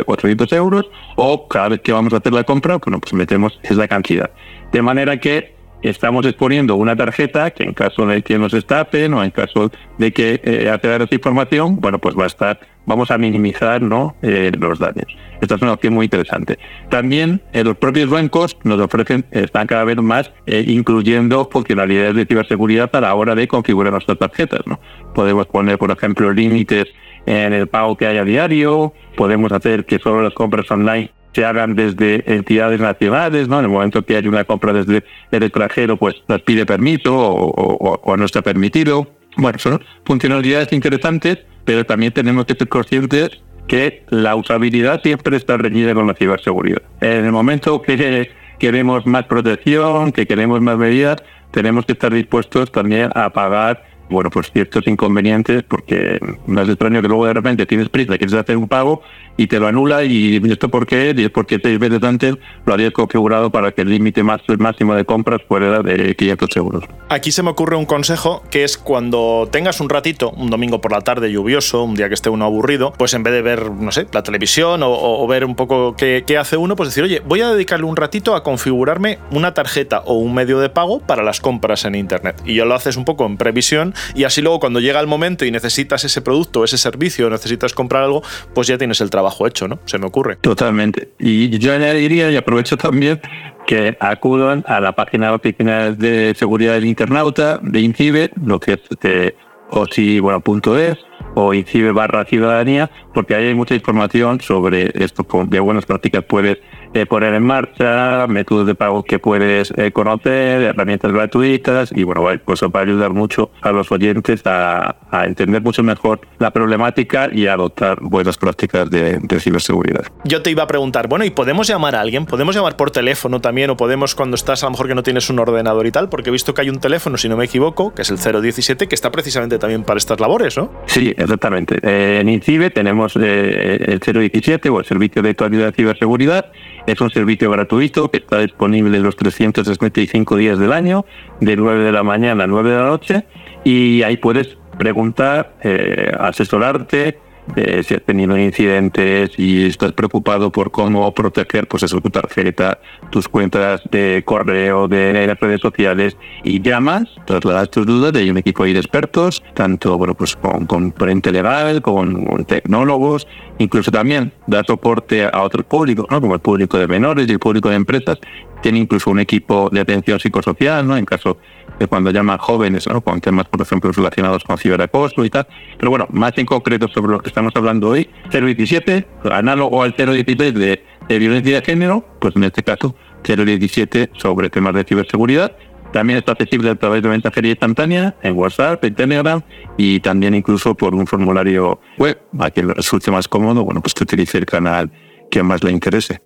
400 0.05 0.51
eh, 0.51 0.55
euros, 0.55 0.85
o 1.17 1.49
cada 1.49 1.67
vez 1.67 1.81
que 1.81 1.91
vamos 1.91 2.13
a 2.13 2.17
hacer 2.17 2.31
la 2.31 2.45
compra, 2.45 2.77
bueno, 2.77 2.99
pues 3.01 3.13
metemos 3.13 3.59
esa 3.61 3.89
cantidad. 3.89 4.31
De 4.71 4.81
manera 4.81 5.19
que 5.19 5.60
estamos 5.81 6.25
exponiendo 6.25 6.75
una 6.75 6.95
tarjeta 6.95 7.51
que 7.51 7.63
en 7.63 7.73
caso 7.73 8.05
de 8.05 8.21
que 8.21 8.37
nos 8.37 8.53
estafen 8.53 9.13
o 9.13 9.23
en 9.23 9.31
caso 9.31 9.71
de 9.97 10.11
que 10.11 10.41
eh, 10.43 10.69
acceder 10.69 11.01
a 11.01 11.03
esa 11.05 11.15
información, 11.15 11.79
bueno, 11.79 11.99
pues 11.99 12.15
va 12.17 12.25
a 12.25 12.27
estar, 12.27 12.59
vamos 12.85 13.11
a 13.11 13.17
minimizar 13.17 13.81
¿no? 13.81 14.15
Eh, 14.21 14.51
los 14.57 14.79
daños. 14.79 15.15
Esta 15.41 15.55
es 15.55 15.61
una 15.61 15.73
opción 15.73 15.93
muy 15.95 16.05
interesante. 16.05 16.59
También 16.89 17.41
eh, 17.51 17.63
los 17.63 17.75
propios 17.77 18.09
bancos 18.09 18.57
nos 18.63 18.79
ofrecen, 18.79 19.25
están 19.31 19.67
cada 19.67 19.83
vez 19.83 19.97
más 19.97 20.31
eh, 20.45 20.63
incluyendo 20.67 21.49
funcionalidades 21.51 22.15
de 22.15 22.25
ciberseguridad 22.25 22.95
a 22.95 23.01
la 23.01 23.15
hora 23.15 23.33
de 23.33 23.47
configurar 23.47 23.91
nuestras 23.91 24.19
tarjetas. 24.19 24.61
¿no? 24.67 24.79
Podemos 25.15 25.47
poner, 25.47 25.79
por 25.79 25.91
ejemplo, 25.91 26.31
límites 26.31 26.85
en 27.25 27.53
el 27.53 27.67
pago 27.67 27.97
que 27.97 28.07
haya 28.07 28.23
diario, 28.23 28.93
podemos 29.15 29.51
hacer 29.51 29.85
que 29.85 29.99
solo 29.99 30.23
las 30.23 30.33
compras 30.33 30.69
online 30.71 31.11
se 31.33 31.45
hagan 31.45 31.75
desde 31.75 32.23
entidades 32.33 32.79
nacionales, 32.79 33.47
¿no? 33.47 33.59
En 33.59 33.65
el 33.65 33.71
momento 33.71 34.03
que 34.05 34.17
hay 34.17 34.27
una 34.27 34.43
compra 34.43 34.73
desde 34.73 35.03
el 35.31 35.43
extranjero, 35.43 35.97
pues 35.97 36.15
nos 36.27 36.41
pide 36.41 36.65
permiso 36.65 37.13
o, 37.15 38.17
no 38.17 38.25
está 38.25 38.41
permitido. 38.41 39.07
Bueno, 39.37 39.57
son 39.59 39.81
funcionalidades 40.05 40.73
interesantes, 40.73 41.39
pero 41.63 41.85
también 41.85 42.11
tenemos 42.11 42.45
que 42.45 42.55
ser 42.55 42.67
conscientes 42.67 43.41
que 43.67 44.03
la 44.09 44.35
usabilidad 44.35 45.01
siempre 45.01 45.37
está 45.37 45.55
reñida 45.55 45.93
con 45.93 46.07
la 46.07 46.13
ciberseguridad. 46.13 46.81
En 46.99 47.25
el 47.25 47.31
momento 47.31 47.81
que 47.81 48.31
queremos 48.59 49.05
más 49.05 49.25
protección, 49.25 50.11
que 50.11 50.27
queremos 50.27 50.59
más 50.59 50.77
medidas, 50.77 51.23
tenemos 51.51 51.85
que 51.85 51.93
estar 51.93 52.13
dispuestos 52.13 52.71
también 52.71 53.09
a 53.15 53.29
pagar 53.29 53.91
bueno, 54.11 54.29
pues 54.29 54.51
ciertos 54.51 54.85
inconvenientes, 54.87 55.63
porque 55.63 56.19
no 56.45 56.61
es 56.61 56.69
extraño 56.69 57.01
que 57.01 57.07
luego 57.07 57.25
de 57.25 57.33
repente 57.33 57.65
tienes 57.65 57.87
prisa, 57.87 58.17
quieres 58.17 58.33
hacer 58.33 58.57
un 58.57 58.67
pago 58.67 59.01
y 59.37 59.47
te 59.47 59.59
lo 59.59 59.67
anula 59.67 60.03
y 60.03 60.41
esto 60.51 60.69
por 60.69 60.85
qué, 60.85 61.13
y 61.15 61.23
es 61.23 61.29
porque 61.29 61.59
seis 61.61 61.79
veces 61.79 62.01
antes 62.03 62.35
lo 62.65 62.73
habías 62.73 62.91
configurado 62.91 63.49
para 63.49 63.71
que 63.71 63.81
el 63.81 63.89
límite 63.89 64.23
máximo 64.23 64.95
de 64.95 65.05
compras 65.05 65.41
fuera 65.47 65.81
de 65.81 66.15
500 66.15 66.55
euros. 66.57 66.83
Aquí 67.09 67.31
se 67.31 67.43
me 67.43 67.49
ocurre 67.49 67.75
un 67.75 67.85
consejo 67.85 68.43
que 68.49 68.63
es 68.63 68.77
cuando 68.77 69.47
tengas 69.51 69.79
un 69.79 69.89
ratito, 69.89 70.31
un 70.31 70.49
domingo 70.49 70.81
por 70.81 70.91
la 70.91 71.01
tarde 71.01 71.31
lluvioso, 71.31 71.83
un 71.83 71.95
día 71.95 72.07
que 72.07 72.13
esté 72.13 72.29
uno 72.29 72.45
aburrido, 72.45 72.93
pues 72.97 73.13
en 73.13 73.23
vez 73.23 73.33
de 73.33 73.41
ver, 73.41 73.71
no 73.71 73.91
sé, 73.91 74.07
la 74.13 74.23
televisión 74.23 74.81
o, 74.83 75.27
ver 75.27 75.45
un 75.45 75.55
poco 75.55 75.95
qué, 75.95 76.23
qué 76.27 76.37
hace 76.37 76.57
uno, 76.57 76.75
pues 76.75 76.89
decir, 76.89 77.03
oye, 77.03 77.21
voy 77.25 77.41
a 77.41 77.49
dedicarle 77.49 77.85
un 77.85 77.95
ratito 77.95 78.35
a 78.35 78.43
configurarme 78.43 79.19
una 79.31 79.53
tarjeta 79.53 80.01
o 80.05 80.15
un 80.15 80.33
medio 80.33 80.59
de 80.59 80.69
pago 80.69 80.99
para 80.99 81.23
las 81.23 81.39
compras 81.39 81.85
en 81.85 81.95
Internet. 81.95 82.41
Y 82.45 82.55
ya 82.55 82.65
lo 82.65 82.75
haces 82.75 82.97
un 82.97 83.05
poco 83.05 83.25
en 83.25 83.37
previsión 83.37 83.93
y 84.13 84.25
así 84.25 84.41
luego 84.41 84.59
cuando 84.59 84.79
llega 84.79 84.99
el 84.99 85.07
momento 85.07 85.45
y 85.45 85.51
necesitas 85.51 86.03
ese 86.03 86.21
producto, 86.21 86.63
ese 86.63 86.77
servicio, 86.77 87.29
necesitas 87.29 87.73
comprar 87.73 88.03
algo, 88.03 88.23
pues 88.53 88.67
ya 88.67 88.77
tienes 88.77 88.99
el 89.01 89.09
trabajo 89.09 89.20
hecho, 89.47 89.67
¿no? 89.67 89.79
Se 89.85 89.97
me 89.97 90.07
ocurre. 90.07 90.37
Totalmente. 90.37 91.11
Y 91.19 91.57
yo 91.57 91.73
añadiría 91.73 92.29
y 92.31 92.37
aprovecho 92.37 92.77
también 92.77 93.19
que 93.67 93.97
acudan 93.99 94.63
a 94.67 94.79
la 94.79 94.93
página 94.93 95.33
oficina 95.33 95.91
de 95.91 96.33
seguridad 96.35 96.73
del 96.73 96.85
internauta 96.85 97.59
de 97.61 97.79
INCIBE, 97.81 98.31
lo 98.43 98.59
que 98.59 98.73
es 98.73 98.79
de 99.01 99.35
OSI, 99.69 100.19
bueno, 100.19 100.41
punto 100.41 100.77
es, 100.77 100.97
o 101.35 101.53
INCIBE 101.53 101.91
barra 101.91 102.25
ciudadanía, 102.25 102.89
porque 103.13 103.35
hay 103.35 103.53
mucha 103.53 103.75
información 103.75 104.39
sobre 104.41 104.91
esto, 104.93 105.25
qué 105.49 105.59
buenas 105.59 105.85
prácticas 105.85 106.23
puedes 106.23 106.59
eh, 106.93 107.05
poner 107.05 107.33
en 107.33 107.43
marcha, 107.43 108.27
métodos 108.27 108.67
de 108.67 108.75
pago 108.75 109.03
que 109.03 109.19
puedes 109.19 109.73
eh, 109.77 109.91
conocer, 109.91 110.61
herramientas 110.61 111.11
gratuitas 111.11 111.91
y 111.95 112.03
bueno, 112.03 112.23
pues 112.43 112.61
va 112.61 112.79
a 112.79 112.83
ayudar 112.83 113.11
mucho 113.11 113.51
a 113.61 113.71
los 113.71 113.91
oyentes 113.91 114.41
a, 114.45 114.95
entender 115.25 115.61
mucho 115.61 115.83
mejor 115.83 116.21
la 116.39 116.51
problemática 116.51 117.29
y 117.31 117.47
a 117.47 117.53
adoptar 117.53 117.99
buenas 118.01 118.37
prácticas 118.37 118.89
de, 118.89 119.19
de, 119.19 119.39
ciberseguridad. 119.39 120.05
Yo 120.25 120.41
te 120.41 120.51
iba 120.51 120.63
a 120.63 120.67
preguntar, 120.67 121.07
bueno, 121.07 121.25
¿y 121.25 121.29
podemos 121.29 121.67
llamar 121.67 121.95
a 121.95 122.01
alguien? 122.01 122.25
¿Podemos 122.25 122.55
llamar 122.55 122.75
por 122.75 122.91
teléfono 122.91 123.39
también 123.39 123.69
o 123.69 123.77
podemos 123.77 124.15
cuando 124.15 124.35
estás 124.35 124.63
a 124.63 124.67
lo 124.67 124.71
mejor 124.71 124.87
que 124.87 124.95
no 124.95 125.03
tienes 125.03 125.29
un 125.29 125.39
ordenador 125.39 125.85
y 125.85 125.91
tal? 125.91 126.09
Porque 126.09 126.29
he 126.29 126.33
visto 126.33 126.53
que 126.53 126.61
hay 126.61 126.69
un 126.69 126.79
teléfono, 126.79 127.17
si 127.17 127.29
no 127.29 127.37
me 127.37 127.45
equivoco, 127.45 127.93
que 127.93 128.01
es 128.01 128.11
el 128.11 128.17
017, 128.17 128.87
que 128.87 128.95
está 128.95 129.11
precisamente 129.11 129.59
también 129.59 129.83
para 129.83 129.97
estas 129.97 130.19
labores, 130.19 130.57
¿no? 130.57 130.71
Sí, 130.85 131.13
exactamente. 131.17 131.77
Eh, 131.81 132.19
en 132.21 132.29
INCIBE 132.29 132.69
tenemos 132.69 133.00
el 133.05 133.99
017 133.99 134.69
o 134.69 134.79
el 134.79 134.85
Servicio 134.85 135.21
de 135.21 135.29
Actualidad 135.31 135.67
de 135.67 135.71
Ciberseguridad. 135.73 136.51
Es 136.87 136.99
un 137.01 137.09
servicio 137.09 137.49
gratuito 137.51 138.09
que 138.09 138.17
está 138.17 138.39
disponible 138.39 138.99
los 138.99 139.15
365 139.15 140.35
días 140.35 140.59
del 140.59 140.73
año, 140.73 141.05
de 141.39 141.55
9 141.55 141.83
de 141.83 141.91
la 141.91 142.03
mañana 142.03 142.43
a 142.43 142.47
9 142.47 142.69
de 142.69 142.75
la 142.75 142.85
noche, 142.85 143.25
y 143.63 144.03
ahí 144.03 144.17
puedes 144.17 144.57
preguntar, 144.77 145.55
eh, 145.63 146.11
asesorarte, 146.19 147.19
eh, 147.55 147.83
si 147.83 147.95
has 147.95 148.03
tenido 148.03 148.37
incidentes 148.37 149.31
y 149.37 149.67
estás 149.67 149.91
preocupado 149.93 150.51
por 150.51 150.71
cómo 150.71 151.13
proteger 151.13 151.67
pues 151.67 151.83
eso, 151.83 151.99
tu 151.99 152.09
tarjeta, 152.09 152.79
tus 153.09 153.27
cuentas 153.27 153.81
de 153.91 154.23
correo, 154.25 154.87
de 154.87 155.27
las 155.27 155.39
redes 155.39 155.61
sociales 155.61 156.15
y 156.43 156.61
llamas, 156.61 157.09
trasladas 157.25 157.69
tus 157.69 157.85
dudas, 157.85 158.13
hay 158.15 158.29
un 158.29 158.37
equipo 158.37 158.63
de 158.63 158.71
expertos, 158.77 159.43
tanto 159.53 159.97
bueno, 159.97 160.13
pues 160.13 160.35
con, 160.35 160.65
con 160.65 160.93
legal, 161.31 161.81
con, 161.81 162.45
tecnólogos, 162.45 163.27
incluso 163.61 163.91
también 163.91 164.33
da 164.47 164.63
soporte 164.63 165.25
a 165.25 165.41
otros 165.41 165.65
públicos, 165.65 166.05
¿no? 166.09 166.19
como 166.19 166.33
el 166.33 166.41
público 166.41 166.77
de 166.77 166.87
menores 166.87 167.27
y 167.27 167.31
el 167.31 167.39
público 167.39 167.69
de 167.69 167.75
empresas, 167.75 168.17
tiene 168.61 168.79
incluso 168.79 169.09
un 169.09 169.19
equipo 169.19 169.69
de 169.71 169.79
atención 169.79 170.19
psicosocial, 170.19 170.87
¿no? 170.87 170.95
En 170.95 171.05
caso 171.05 171.37
de 171.79 171.87
cuando 171.87 172.11
llaman 172.11 172.37
jóvenes, 172.37 172.87
¿no? 172.87 173.01
Con 173.01 173.19
temas, 173.19 173.47
por 173.47 173.61
ejemplo, 173.61 173.91
relacionados 173.91 174.43
con 174.43 174.57
ciberacoso 174.57 175.25
y 175.25 175.29
tal. 175.29 175.47
Pero 175.77 175.89
bueno, 175.89 176.07
más 176.11 176.37
en 176.37 176.45
concreto 176.45 176.87
sobre 176.87 177.13
lo 177.13 177.19
que 177.19 177.29
estamos 177.29 177.53
hablando 177.55 177.89
hoy, 177.89 178.07
017, 178.29 179.07
análogo 179.31 179.81
al 179.81 179.93
016 179.93 180.53
de, 180.53 180.83
de 181.07 181.19
violencia 181.19 181.55
de 181.55 181.65
género, 181.65 182.05
pues 182.19 182.35
en 182.35 182.43
este 182.43 182.61
caso 182.61 182.95
017 183.23 184.11
sobre 184.13 184.49
temas 184.49 184.73
de 184.75 184.83
ciberseguridad. 184.83 185.55
También 185.91 186.19
está 186.19 186.33
accesible 186.33 186.69
a 186.69 186.75
través 186.75 187.03
de 187.03 187.09
mensajería 187.09 187.51
instantánea, 187.51 188.15
en 188.23 188.37
WhatsApp, 188.37 188.83
en 188.85 188.95
Telegram 188.95 189.41
y 189.77 189.99
también 189.99 190.33
incluso 190.35 190.75
por 190.75 190.95
un 190.95 191.05
formulario 191.05 191.79
web, 191.97 192.21
a 192.39 192.49
quien 192.49 192.67
le 192.67 192.73
resulte 192.73 193.11
más 193.11 193.27
cómodo, 193.27 193.63
bueno, 193.63 193.81
pues 193.81 193.93
que 193.93 194.03
utilice 194.03 194.37
el 194.37 194.45
canal 194.45 194.91
que 195.29 195.43
más 195.43 195.63
le 195.63 195.71
interese. 195.71 196.21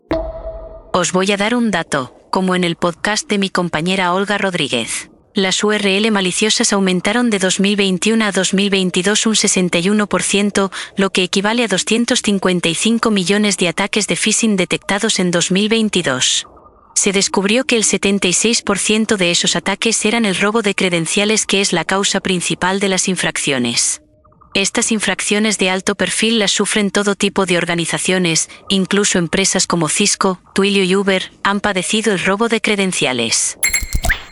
Os 0.94 1.12
voy 1.12 1.32
a 1.32 1.38
dar 1.38 1.56
un 1.56 1.72
dato 1.72 2.16
como 2.32 2.56
en 2.56 2.64
el 2.64 2.76
podcast 2.76 3.30
de 3.30 3.38
mi 3.38 3.50
compañera 3.50 4.14
Olga 4.14 4.38
Rodríguez. 4.38 5.10
Las 5.34 5.64
URL 5.64 6.10
maliciosas 6.12 6.72
aumentaron 6.72 7.30
de 7.30 7.40
2021 7.40 8.24
a 8.24 8.32
2022 8.32 9.26
un 9.26 9.36
61%, 9.36 10.72
lo 10.96 11.10
que 11.10 11.24
equivale 11.24 11.66
a 11.66 11.68
255 11.68 13.12
millones 13.12 13.58
de 13.58 13.68
ataques 13.68 14.08
de 14.08 14.16
phishing 14.16 14.56
detectados 14.56 15.20
en 15.20 15.32
2022. 15.32 16.48
Se 16.96 17.12
descubrió 17.12 17.66
que 17.66 17.76
el 17.76 17.84
76% 17.84 19.18
de 19.18 19.32
esos 19.32 19.56
ataques 19.56 20.04
eran 20.06 20.26
el 20.26 20.36
robo 20.36 20.62
de 20.62 20.74
credenciales 20.74 21.46
que 21.46 21.62
es 21.62 21.74
la 21.74 21.86
causa 21.86 22.22
principal 22.22 22.80
de 22.80 22.90
las 22.90 23.08
infracciones. 23.08 24.02
Estas 24.56 24.94
infracciones 24.94 25.58
de 25.58 25.70
alto 25.70 25.96
perfil 25.96 26.40
las 26.40 26.52
sufren 26.52 26.90
todo 26.90 27.16
tipo 27.16 27.46
de 27.46 27.58
organizaciones, 27.58 28.50
incluso 28.70 29.20
empresas 29.20 29.68
como 29.68 29.90
Cisco, 29.90 30.40
Twilio 30.54 30.86
y 30.86 30.96
Uber 30.96 31.32
han 31.44 31.60
padecido 31.60 32.14
el 32.14 32.24
robo 32.24 32.48
de 32.48 32.62
credenciales. 32.62 33.58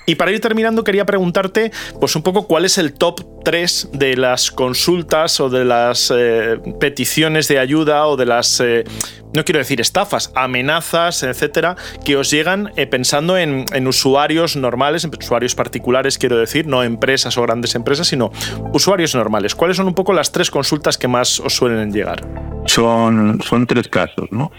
Y 0.06 0.16
para 0.16 0.32
ir 0.32 0.42
terminando 0.42 0.84
quería 0.84 1.06
preguntarte 1.06 1.72
pues 2.00 2.16
un 2.16 2.24
poco 2.24 2.48
cuál 2.48 2.66
es 2.66 2.78
el 2.78 2.94
top 2.94 3.22
3 3.44 3.90
de 3.94 4.18
las 4.18 4.52
consultas 4.52 5.40
o 5.40 5.50
de 5.50 5.66
las 5.66 6.12
eh, 6.16 6.60
peticiones 6.80 7.48
de 7.48 7.60
ayuda 7.60 8.08
o 8.08 8.18
de 8.18 8.26
las 8.26 8.60
eh, 8.60 8.84
no 9.34 9.44
quiero 9.44 9.60
decir 9.60 9.82
estafas, 9.82 10.32
amenazas, 10.36 11.24
etcétera, 11.24 11.76
que 12.06 12.18
os 12.18 12.30
llegan 12.30 12.72
eh, 12.76 12.86
pensando 12.86 13.38
en, 13.38 13.66
en, 13.74 13.88
usuarios 13.88 14.56
normales, 14.56 15.04
en 15.04 15.12
usuarios 15.20 15.56
particulares, 15.56 16.20
quiero 16.20 16.38
decir, 16.38 16.68
no 16.68 16.84
empresas 16.84 17.36
o 17.38 17.42
grandes 17.42 17.74
empresas, 17.74 18.08
sino 18.08 18.32
usuarios 18.74 19.16
normales. 19.16 19.56
¿Cuáles 19.56 19.78
son 19.78 19.88
un 19.88 19.96
poco 19.96 20.14
las 20.14 20.32
tres 20.32 20.52
consultas 20.52 21.00
que 21.00 21.08
más 21.08 21.40
os 21.40 21.56
suelen 21.56 21.92
llegar? 21.92 22.24
Son, 22.66 23.42
son 23.42 23.66
tres 23.66 23.88
casos, 23.88 24.32
¿no? 24.32 24.52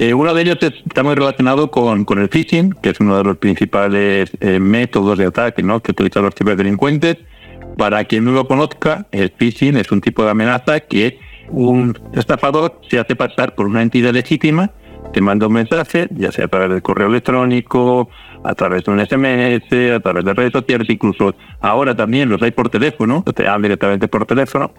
Eh, 0.00 0.14
uno 0.14 0.32
de 0.32 0.40
ellos 0.40 0.56
está 0.62 1.02
muy 1.02 1.14
relacionado 1.14 1.70
con, 1.70 2.06
con, 2.06 2.18
el 2.20 2.30
phishing, 2.30 2.72
que 2.72 2.88
es 2.88 3.00
uno 3.00 3.18
de 3.18 3.22
los 3.22 3.36
principales 3.36 4.30
eh, 4.40 4.58
métodos 4.58 5.18
de 5.18 5.26
ataque 5.26 5.62
¿no? 5.62 5.82
que 5.82 5.90
utilizan 5.90 6.22
los 6.22 6.34
ciberdelincuentes. 6.34 7.18
Para 7.76 8.02
quien 8.04 8.24
no 8.24 8.32
lo 8.32 8.48
conozca, 8.48 9.06
el 9.12 9.30
phishing 9.36 9.76
es 9.76 9.92
un 9.92 10.00
tipo 10.00 10.24
de 10.24 10.30
amenaza 10.30 10.80
que 10.80 11.18
un 11.50 11.98
estafador 12.14 12.80
se 12.88 12.98
hace 12.98 13.14
pasar 13.14 13.54
por 13.54 13.66
una 13.66 13.82
entidad 13.82 14.14
legítima, 14.14 14.70
te 15.12 15.20
manda 15.20 15.48
un 15.48 15.52
mensaje, 15.52 16.08
ya 16.16 16.32
sea 16.32 16.46
a 16.46 16.48
través 16.48 16.70
del 16.70 16.80
correo 16.80 17.08
electrónico, 17.08 18.08
a 18.42 18.54
través 18.54 18.84
de 18.84 18.92
un 18.92 19.00
SMS, 19.00 19.92
a 19.94 20.00
través 20.00 20.24
de 20.24 20.32
redes 20.32 20.52
sociales, 20.52 20.88
incluso 20.88 21.34
ahora 21.60 21.94
también 21.94 22.30
los 22.30 22.40
hay 22.40 22.52
por 22.52 22.70
teléfono, 22.70 23.22
te 23.34 23.42
dan 23.42 23.60
directamente 23.60 24.08
por 24.08 24.24
teléfono, 24.24 24.72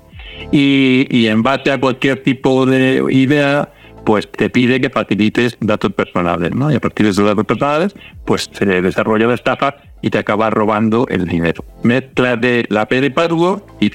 y, 0.51 1.05
y 1.11 1.27
en 1.27 1.43
base 1.43 1.71
a 1.71 1.79
cualquier 1.79 2.23
tipo 2.23 2.65
de 2.65 3.05
idea, 3.11 3.69
pues 4.05 4.31
te 4.31 4.49
pide 4.49 4.81
que 4.81 4.89
facilites 4.89 5.57
datos 5.59 5.93
personales, 5.93 6.53
¿no? 6.53 6.71
Y 6.71 6.75
a 6.75 6.79
partir 6.79 7.05
de 7.05 7.11
esos 7.11 7.25
datos 7.25 7.45
personales, 7.45 7.95
pues 8.25 8.49
se 8.51 8.65
desarrolla 8.65 9.27
la 9.27 9.35
estafa 9.35 9.75
y 10.01 10.09
te 10.09 10.17
acaba 10.17 10.49
robando 10.49 11.05
el 11.09 11.27
dinero. 11.27 11.63
Mezcla 11.83 12.35
de 12.35 12.65
la 12.69 12.87
P 12.87 13.01
de 13.01 13.11
password 13.11 13.61
y 13.79 13.89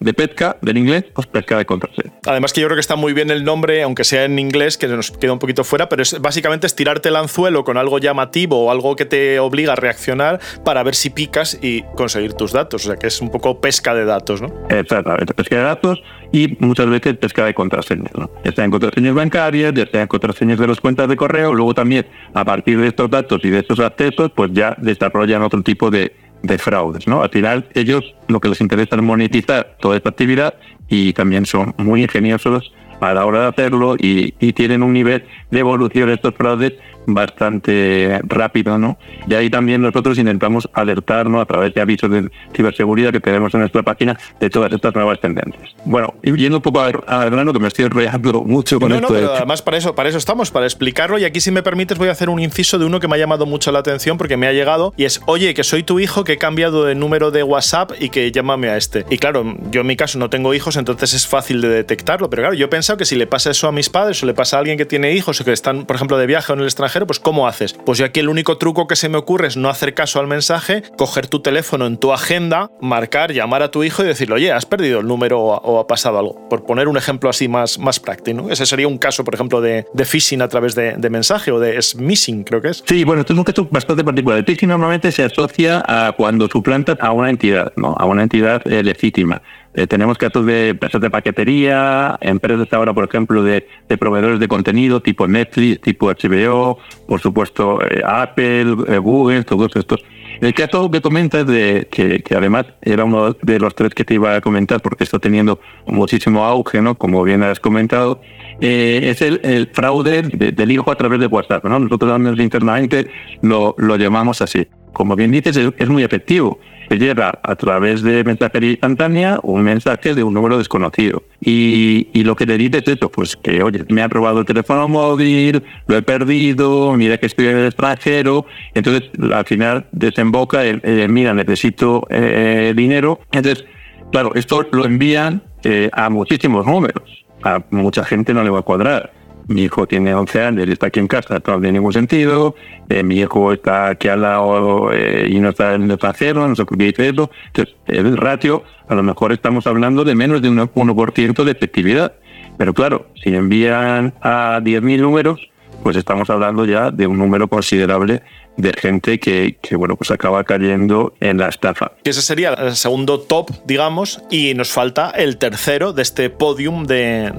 de 0.00 0.14
pesca 0.14 0.56
del 0.62 0.78
inglés, 0.78 1.04
pues 1.14 1.26
pesca 1.26 1.58
de 1.58 1.64
contraseña. 1.64 2.12
Además 2.26 2.52
que 2.52 2.60
yo 2.60 2.66
creo 2.66 2.76
que 2.76 2.80
está 2.80 2.96
muy 2.96 3.12
bien 3.12 3.30
el 3.30 3.44
nombre, 3.44 3.82
aunque 3.82 4.04
sea 4.04 4.24
en 4.24 4.38
inglés, 4.38 4.78
que 4.78 4.88
nos 4.88 5.10
queda 5.10 5.32
un 5.32 5.38
poquito 5.38 5.64
fuera, 5.64 5.88
pero 5.88 6.02
es 6.02 6.20
básicamente 6.20 6.66
estirarte 6.66 7.08
el 7.08 7.16
anzuelo 7.16 7.64
con 7.64 7.76
algo 7.76 7.98
llamativo 7.98 8.66
o 8.66 8.70
algo 8.70 8.96
que 8.96 9.04
te 9.04 9.38
obliga 9.38 9.72
a 9.72 9.76
reaccionar 9.76 10.40
para 10.64 10.82
ver 10.82 10.94
si 10.94 11.10
picas 11.10 11.58
y 11.60 11.82
conseguir 11.96 12.34
tus 12.34 12.52
datos. 12.52 12.84
O 12.84 12.88
sea 12.88 12.96
que 12.96 13.06
es 13.06 13.20
un 13.20 13.30
poco 13.30 13.60
pesca 13.60 13.94
de 13.94 14.04
datos, 14.04 14.42
¿no? 14.42 14.52
Exactamente, 14.68 15.34
pesca 15.34 15.56
de 15.56 15.62
datos 15.62 16.02
y 16.32 16.56
muchas 16.58 16.88
veces 16.88 17.16
pesca 17.16 17.44
de 17.44 17.54
contraseñas, 17.54 18.12
¿no? 18.16 18.28
Ya 18.44 18.50
sean 18.50 18.70
contraseñas 18.70 19.14
bancarias, 19.14 19.72
ya 19.72 19.86
sean 19.86 20.08
contraseñas 20.08 20.58
de 20.58 20.66
las 20.66 20.80
cuentas 20.80 21.08
de 21.08 21.16
correo, 21.16 21.54
luego 21.54 21.74
también 21.74 22.06
a 22.32 22.44
partir 22.44 22.80
de 22.80 22.88
estos 22.88 23.08
datos 23.08 23.40
y 23.44 23.50
de 23.50 23.60
estos 23.60 23.78
accesos, 23.78 24.32
pues 24.34 24.50
ya 24.52 24.74
desarrollan 24.78 25.43
otro 25.44 25.62
tipo 25.62 25.90
de, 25.90 26.14
de 26.42 26.58
fraudes. 26.58 27.06
¿no? 27.06 27.22
Al 27.22 27.30
final, 27.30 27.68
ellos 27.74 28.14
lo 28.28 28.40
que 28.40 28.48
les 28.48 28.60
interesa 28.60 28.96
es 28.96 29.02
monetizar 29.02 29.76
toda 29.80 29.96
esta 29.96 30.10
actividad 30.10 30.54
y 30.88 31.12
también 31.12 31.46
son 31.46 31.74
muy 31.78 32.02
ingeniosos 32.02 32.72
a 33.10 33.14
la 33.14 33.26
hora 33.26 33.42
de 33.42 33.46
hacerlo 33.48 33.96
y, 33.98 34.32
tienen 34.54 34.82
un 34.82 34.92
nivel 34.92 35.24
de 35.50 35.58
evolución 35.58 36.08
de 36.08 36.14
estos 36.14 36.34
fraudes 36.34 36.74
bastante 37.06 38.20
rápido, 38.24 38.78
¿no? 38.78 38.98
Y 39.28 39.34
ahí 39.34 39.50
también 39.50 39.82
nosotros 39.82 40.16
intentamos 40.18 40.68
alertarnos 40.72 41.42
a 41.42 41.44
través 41.44 41.74
de 41.74 41.80
avisos 41.80 42.10
de 42.10 42.30
ciberseguridad 42.54 43.12
que 43.12 43.20
tenemos 43.20 43.52
en 43.54 43.60
nuestra 43.60 43.82
página 43.82 44.18
de 44.40 44.50
todas 44.50 44.72
estas 44.72 44.94
nuevas 44.94 45.20
tendencias. 45.20 45.74
Bueno, 45.84 46.14
y 46.22 46.34
yendo 46.36 46.58
un 46.58 46.62
poco 46.62 46.80
al 46.80 46.92
grano, 47.30 47.52
que 47.52 47.58
me 47.58 47.68
estoy 47.68 47.86
enrollando 47.86 48.42
mucho 48.42 48.78
con 48.80 48.92
esto. 48.92 49.08
No, 49.08 49.14
pero 49.14 49.34
además 49.34 49.62
para 49.62 49.76
eso, 49.76 49.94
para 49.94 50.08
eso 50.08 50.18
estamos, 50.18 50.50
para 50.50 50.66
explicarlo. 50.66 51.18
Y 51.18 51.24
aquí, 51.24 51.40
si 51.40 51.50
me 51.50 51.62
permites, 51.62 51.98
voy 51.98 52.08
a 52.08 52.12
hacer 52.12 52.28
un 52.28 52.40
inciso 52.40 52.78
de 52.78 52.84
uno 52.84 53.00
que 53.00 53.08
me 53.08 53.16
ha 53.16 53.18
llamado 53.18 53.46
mucho 53.46 53.72
la 53.72 53.80
atención 53.80 54.18
porque 54.18 54.36
me 54.36 54.46
ha 54.46 54.52
llegado 54.52 54.94
y 54.96 55.04
es, 55.04 55.20
oye, 55.26 55.54
que 55.54 55.64
soy 55.64 55.82
tu 55.82 56.00
hijo, 56.00 56.24
que 56.24 56.34
he 56.34 56.38
cambiado 56.38 56.84
de 56.84 56.94
número 56.94 57.30
de 57.30 57.42
WhatsApp 57.42 57.92
y 58.00 58.08
que 58.08 58.30
llámame 58.32 58.68
a 58.68 58.76
este. 58.76 59.04
Y 59.10 59.18
claro, 59.18 59.56
yo 59.70 59.82
en 59.82 59.86
mi 59.86 59.96
caso 59.96 60.18
no 60.18 60.30
tengo 60.30 60.54
hijos, 60.54 60.76
entonces 60.76 61.14
es 61.14 61.26
fácil 61.26 61.60
de 61.60 61.68
detectarlo. 61.68 62.30
Pero 62.30 62.42
claro, 62.42 62.54
yo 62.54 62.70
que 62.96 63.04
si 63.04 63.16
le 63.16 63.26
pasa 63.26 63.50
eso 63.50 63.68
a 63.68 63.72
mis 63.72 63.88
padres 63.88 64.22
o 64.22 64.26
le 64.26 64.34
pasa 64.34 64.56
a 64.56 64.60
alguien 64.60 64.76
que 64.76 64.86
tiene 64.86 65.12
hijos 65.12 65.40
o 65.40 65.44
que 65.44 65.52
están, 65.52 65.86
por 65.86 65.96
ejemplo, 65.96 66.18
de 66.18 66.26
viaje 66.26 66.52
o 66.52 66.54
en 66.54 66.60
el 66.60 66.66
extranjero, 66.66 67.06
pues 67.06 67.20
¿cómo 67.20 67.46
haces? 67.46 67.74
Pues 67.74 67.98
yo 67.98 68.04
aquí 68.04 68.20
el 68.20 68.28
único 68.28 68.58
truco 68.58 68.86
que 68.86 68.96
se 68.96 69.08
me 69.08 69.18
ocurre 69.18 69.48
es 69.48 69.56
no 69.56 69.68
hacer 69.68 69.94
caso 69.94 70.18
al 70.18 70.26
mensaje, 70.26 70.82
coger 70.96 71.26
tu 71.26 71.40
teléfono 71.40 71.86
en 71.86 71.98
tu 71.98 72.12
agenda, 72.12 72.70
marcar, 72.80 73.32
llamar 73.32 73.62
a 73.62 73.70
tu 73.70 73.84
hijo 73.84 74.02
y 74.02 74.06
decirle, 74.06 74.34
oye, 74.34 74.52
has 74.52 74.66
perdido 74.66 75.00
el 75.00 75.06
número 75.06 75.40
o 75.40 75.78
ha 75.78 75.86
pasado 75.86 76.18
algo. 76.18 76.48
Por 76.48 76.64
poner 76.64 76.88
un 76.88 76.96
ejemplo 76.96 77.30
así 77.30 77.48
más, 77.48 77.78
más 77.78 78.00
práctico. 78.00 78.24
Ese 78.50 78.66
sería 78.66 78.88
un 78.88 78.98
caso, 78.98 79.24
por 79.24 79.34
ejemplo, 79.34 79.60
de, 79.60 79.86
de 79.92 80.04
phishing 80.04 80.42
a 80.42 80.48
través 80.48 80.74
de, 80.74 80.96
mensaje 81.10 81.52
o 81.52 81.60
de 81.60 81.80
smishing, 81.80 82.44
creo 82.44 82.60
que 82.60 82.68
es. 82.68 82.82
Sí, 82.86 83.04
bueno, 83.04 83.20
esto 83.20 83.34
es 83.34 83.38
un 83.38 83.44
caso 83.44 83.68
bastante 83.70 84.02
particular. 84.02 84.38
El 84.38 84.44
phishing 84.44 84.68
normalmente 84.68 85.12
se 85.12 85.22
asocia 85.22 85.84
a 85.86 86.12
cuando 86.12 86.48
suplanta 86.48 86.96
a 87.00 87.12
una 87.12 87.30
entidad, 87.30 87.72
¿no? 87.76 87.94
a 87.98 88.06
una 88.06 88.22
entidad 88.22 88.66
eh, 88.66 88.82
legítima 88.82 89.42
Eh, 89.76 89.88
tenemos 89.88 90.16
casos 90.18 90.46
de 90.46 90.68
empresas 90.68 91.00
de 91.00 91.10
paquetería, 91.10 92.16
empresas 92.20 92.72
ahora, 92.72 92.94
por 92.94 93.04
ejemplo, 93.04 93.42
de, 93.42 93.66
proveedores 93.98 94.38
de 94.38 94.46
contenido 94.46 95.02
tipo 95.02 95.26
Netflix, 95.26 95.80
tipo 95.80 96.06
HBO, 96.06 96.78
por 97.08 97.20
supuesto 97.20 97.80
eh, 97.82 98.00
Apple, 98.04 98.64
Google, 99.00 99.42
todos 99.42 99.74
estos. 99.74 100.04
El 100.40 100.54
caso 100.54 100.90
que 100.90 101.00
comentas 101.00 101.46
de 101.46 101.88
que, 101.90 102.20
que, 102.20 102.34
además 102.36 102.66
era 102.82 103.04
uno 103.04 103.32
de 103.32 103.58
los 103.58 103.74
tres 103.74 103.94
que 103.94 104.04
te 104.04 104.14
iba 104.14 104.36
a 104.36 104.40
comentar 104.40 104.80
porque 104.80 105.04
está 105.04 105.18
teniendo 105.18 105.60
muchísimo 105.86 106.44
auge, 106.44 106.80
¿no? 106.80 106.96
Como 106.96 107.22
bien 107.24 107.42
has 107.42 107.60
comentado, 107.60 108.20
es 108.60 109.22
el, 109.22 109.70
fraude 109.72 110.22
del 110.22 110.70
hijo 110.70 110.90
a 110.90 110.96
través 110.96 111.20
de 111.20 111.26
WhatsApp, 111.26 111.64
¿no? 111.64 111.78
Nosotros 111.78 112.38
internamente 112.38 113.08
lo, 113.42 113.74
lo 113.78 113.96
llamamos 113.96 114.40
así. 114.42 114.66
Como 114.92 115.16
bien 115.16 115.30
dices, 115.30 115.56
es 115.56 115.88
muy 115.88 116.02
efectivo 116.02 116.58
que 116.88 116.98
llega 116.98 117.38
a 117.42 117.56
través 117.56 118.02
de 118.02 118.24
mensajería 118.24 118.70
instantánea 118.70 119.38
un 119.42 119.62
mensaje 119.62 120.14
de 120.14 120.22
un 120.22 120.34
número 120.34 120.58
desconocido. 120.58 121.22
Y, 121.40 122.08
y 122.12 122.24
lo 122.24 122.36
que 122.36 122.46
le 122.46 122.58
dices 122.58 122.82
es 122.86 122.96
eso, 122.96 123.10
pues 123.10 123.36
que, 123.36 123.62
oye, 123.62 123.84
me 123.88 124.02
ha 124.02 124.08
robado 124.08 124.40
el 124.40 124.46
teléfono 124.46 124.88
móvil, 124.88 125.62
lo 125.86 125.96
he 125.96 126.02
perdido, 126.02 126.92
mira 126.94 127.18
que 127.18 127.26
estoy 127.26 127.46
en 127.46 127.58
el 127.58 127.66
extranjero. 127.66 128.46
Entonces, 128.74 129.10
al 129.32 129.44
final 129.44 129.86
desemboca 129.92 130.64
el, 130.64 131.08
mira, 131.08 131.34
necesito 131.34 132.06
eh, 132.10 132.72
dinero. 132.76 133.20
Entonces, 133.32 133.64
claro, 134.12 134.32
esto 134.34 134.66
lo 134.72 134.84
envían 134.84 135.42
eh, 135.62 135.90
a 135.92 136.10
muchísimos 136.10 136.66
números. 136.66 137.24
A 137.42 137.62
mucha 137.70 138.04
gente 138.04 138.32
no 138.32 138.42
le 138.42 138.50
va 138.50 138.60
a 138.60 138.62
cuadrar 138.62 139.12
mi 139.48 139.62
hijo 139.64 139.86
tiene 139.86 140.14
11 140.14 140.42
años 140.42 140.68
y 140.68 140.72
está 140.72 140.86
aquí 140.86 141.00
en 141.00 141.08
casa, 141.08 141.34
no 141.34 141.40
tiene 141.40 141.72
ningún 141.72 141.92
sentido, 141.92 142.54
eh, 142.88 143.02
mi 143.02 143.18
hijo 143.18 143.52
está 143.52 143.88
aquí 143.88 144.08
al 144.08 144.22
lado 144.22 144.92
eh, 144.92 145.28
y 145.30 145.38
no 145.40 145.50
está 145.50 145.74
en 145.74 145.82
el 145.82 145.90
extranjero, 145.92 146.46
no 146.46 146.54
qué 146.54 146.76
dice 146.76 147.08
eso. 147.08 147.30
Entonces, 147.46 147.74
el 147.86 148.16
ratio, 148.16 148.64
a 148.88 148.94
lo 148.94 149.02
mejor 149.02 149.32
estamos 149.32 149.66
hablando 149.66 150.04
de 150.04 150.14
menos 150.14 150.42
de 150.42 150.48
un 150.48 150.58
1% 150.58 151.44
de 151.44 151.52
efectividad. 151.52 152.14
Pero 152.56 152.72
claro, 152.72 153.08
si 153.22 153.34
envían 153.34 154.14
a 154.20 154.60
10.000 154.62 155.00
números, 155.00 155.48
pues 155.82 155.96
estamos 155.96 156.30
hablando 156.30 156.64
ya 156.64 156.90
de 156.90 157.06
un 157.06 157.18
número 157.18 157.48
considerable 157.48 158.22
de 158.56 158.72
gente 158.72 159.18
que, 159.18 159.56
que, 159.60 159.76
bueno, 159.76 159.96
pues 159.96 160.10
acaba 160.10 160.44
cayendo 160.44 161.14
en 161.20 161.38
la 161.38 161.48
estafa. 161.48 161.92
Ese 162.04 162.22
sería 162.22 162.54
el 162.54 162.76
segundo 162.76 163.20
top, 163.20 163.50
digamos, 163.66 164.22
y 164.30 164.54
nos 164.54 164.70
falta 164.70 165.10
el 165.10 165.38
tercero 165.38 165.92
de 165.92 166.02
este 166.02 166.30
podium 166.30 166.86
de, 166.86 167.32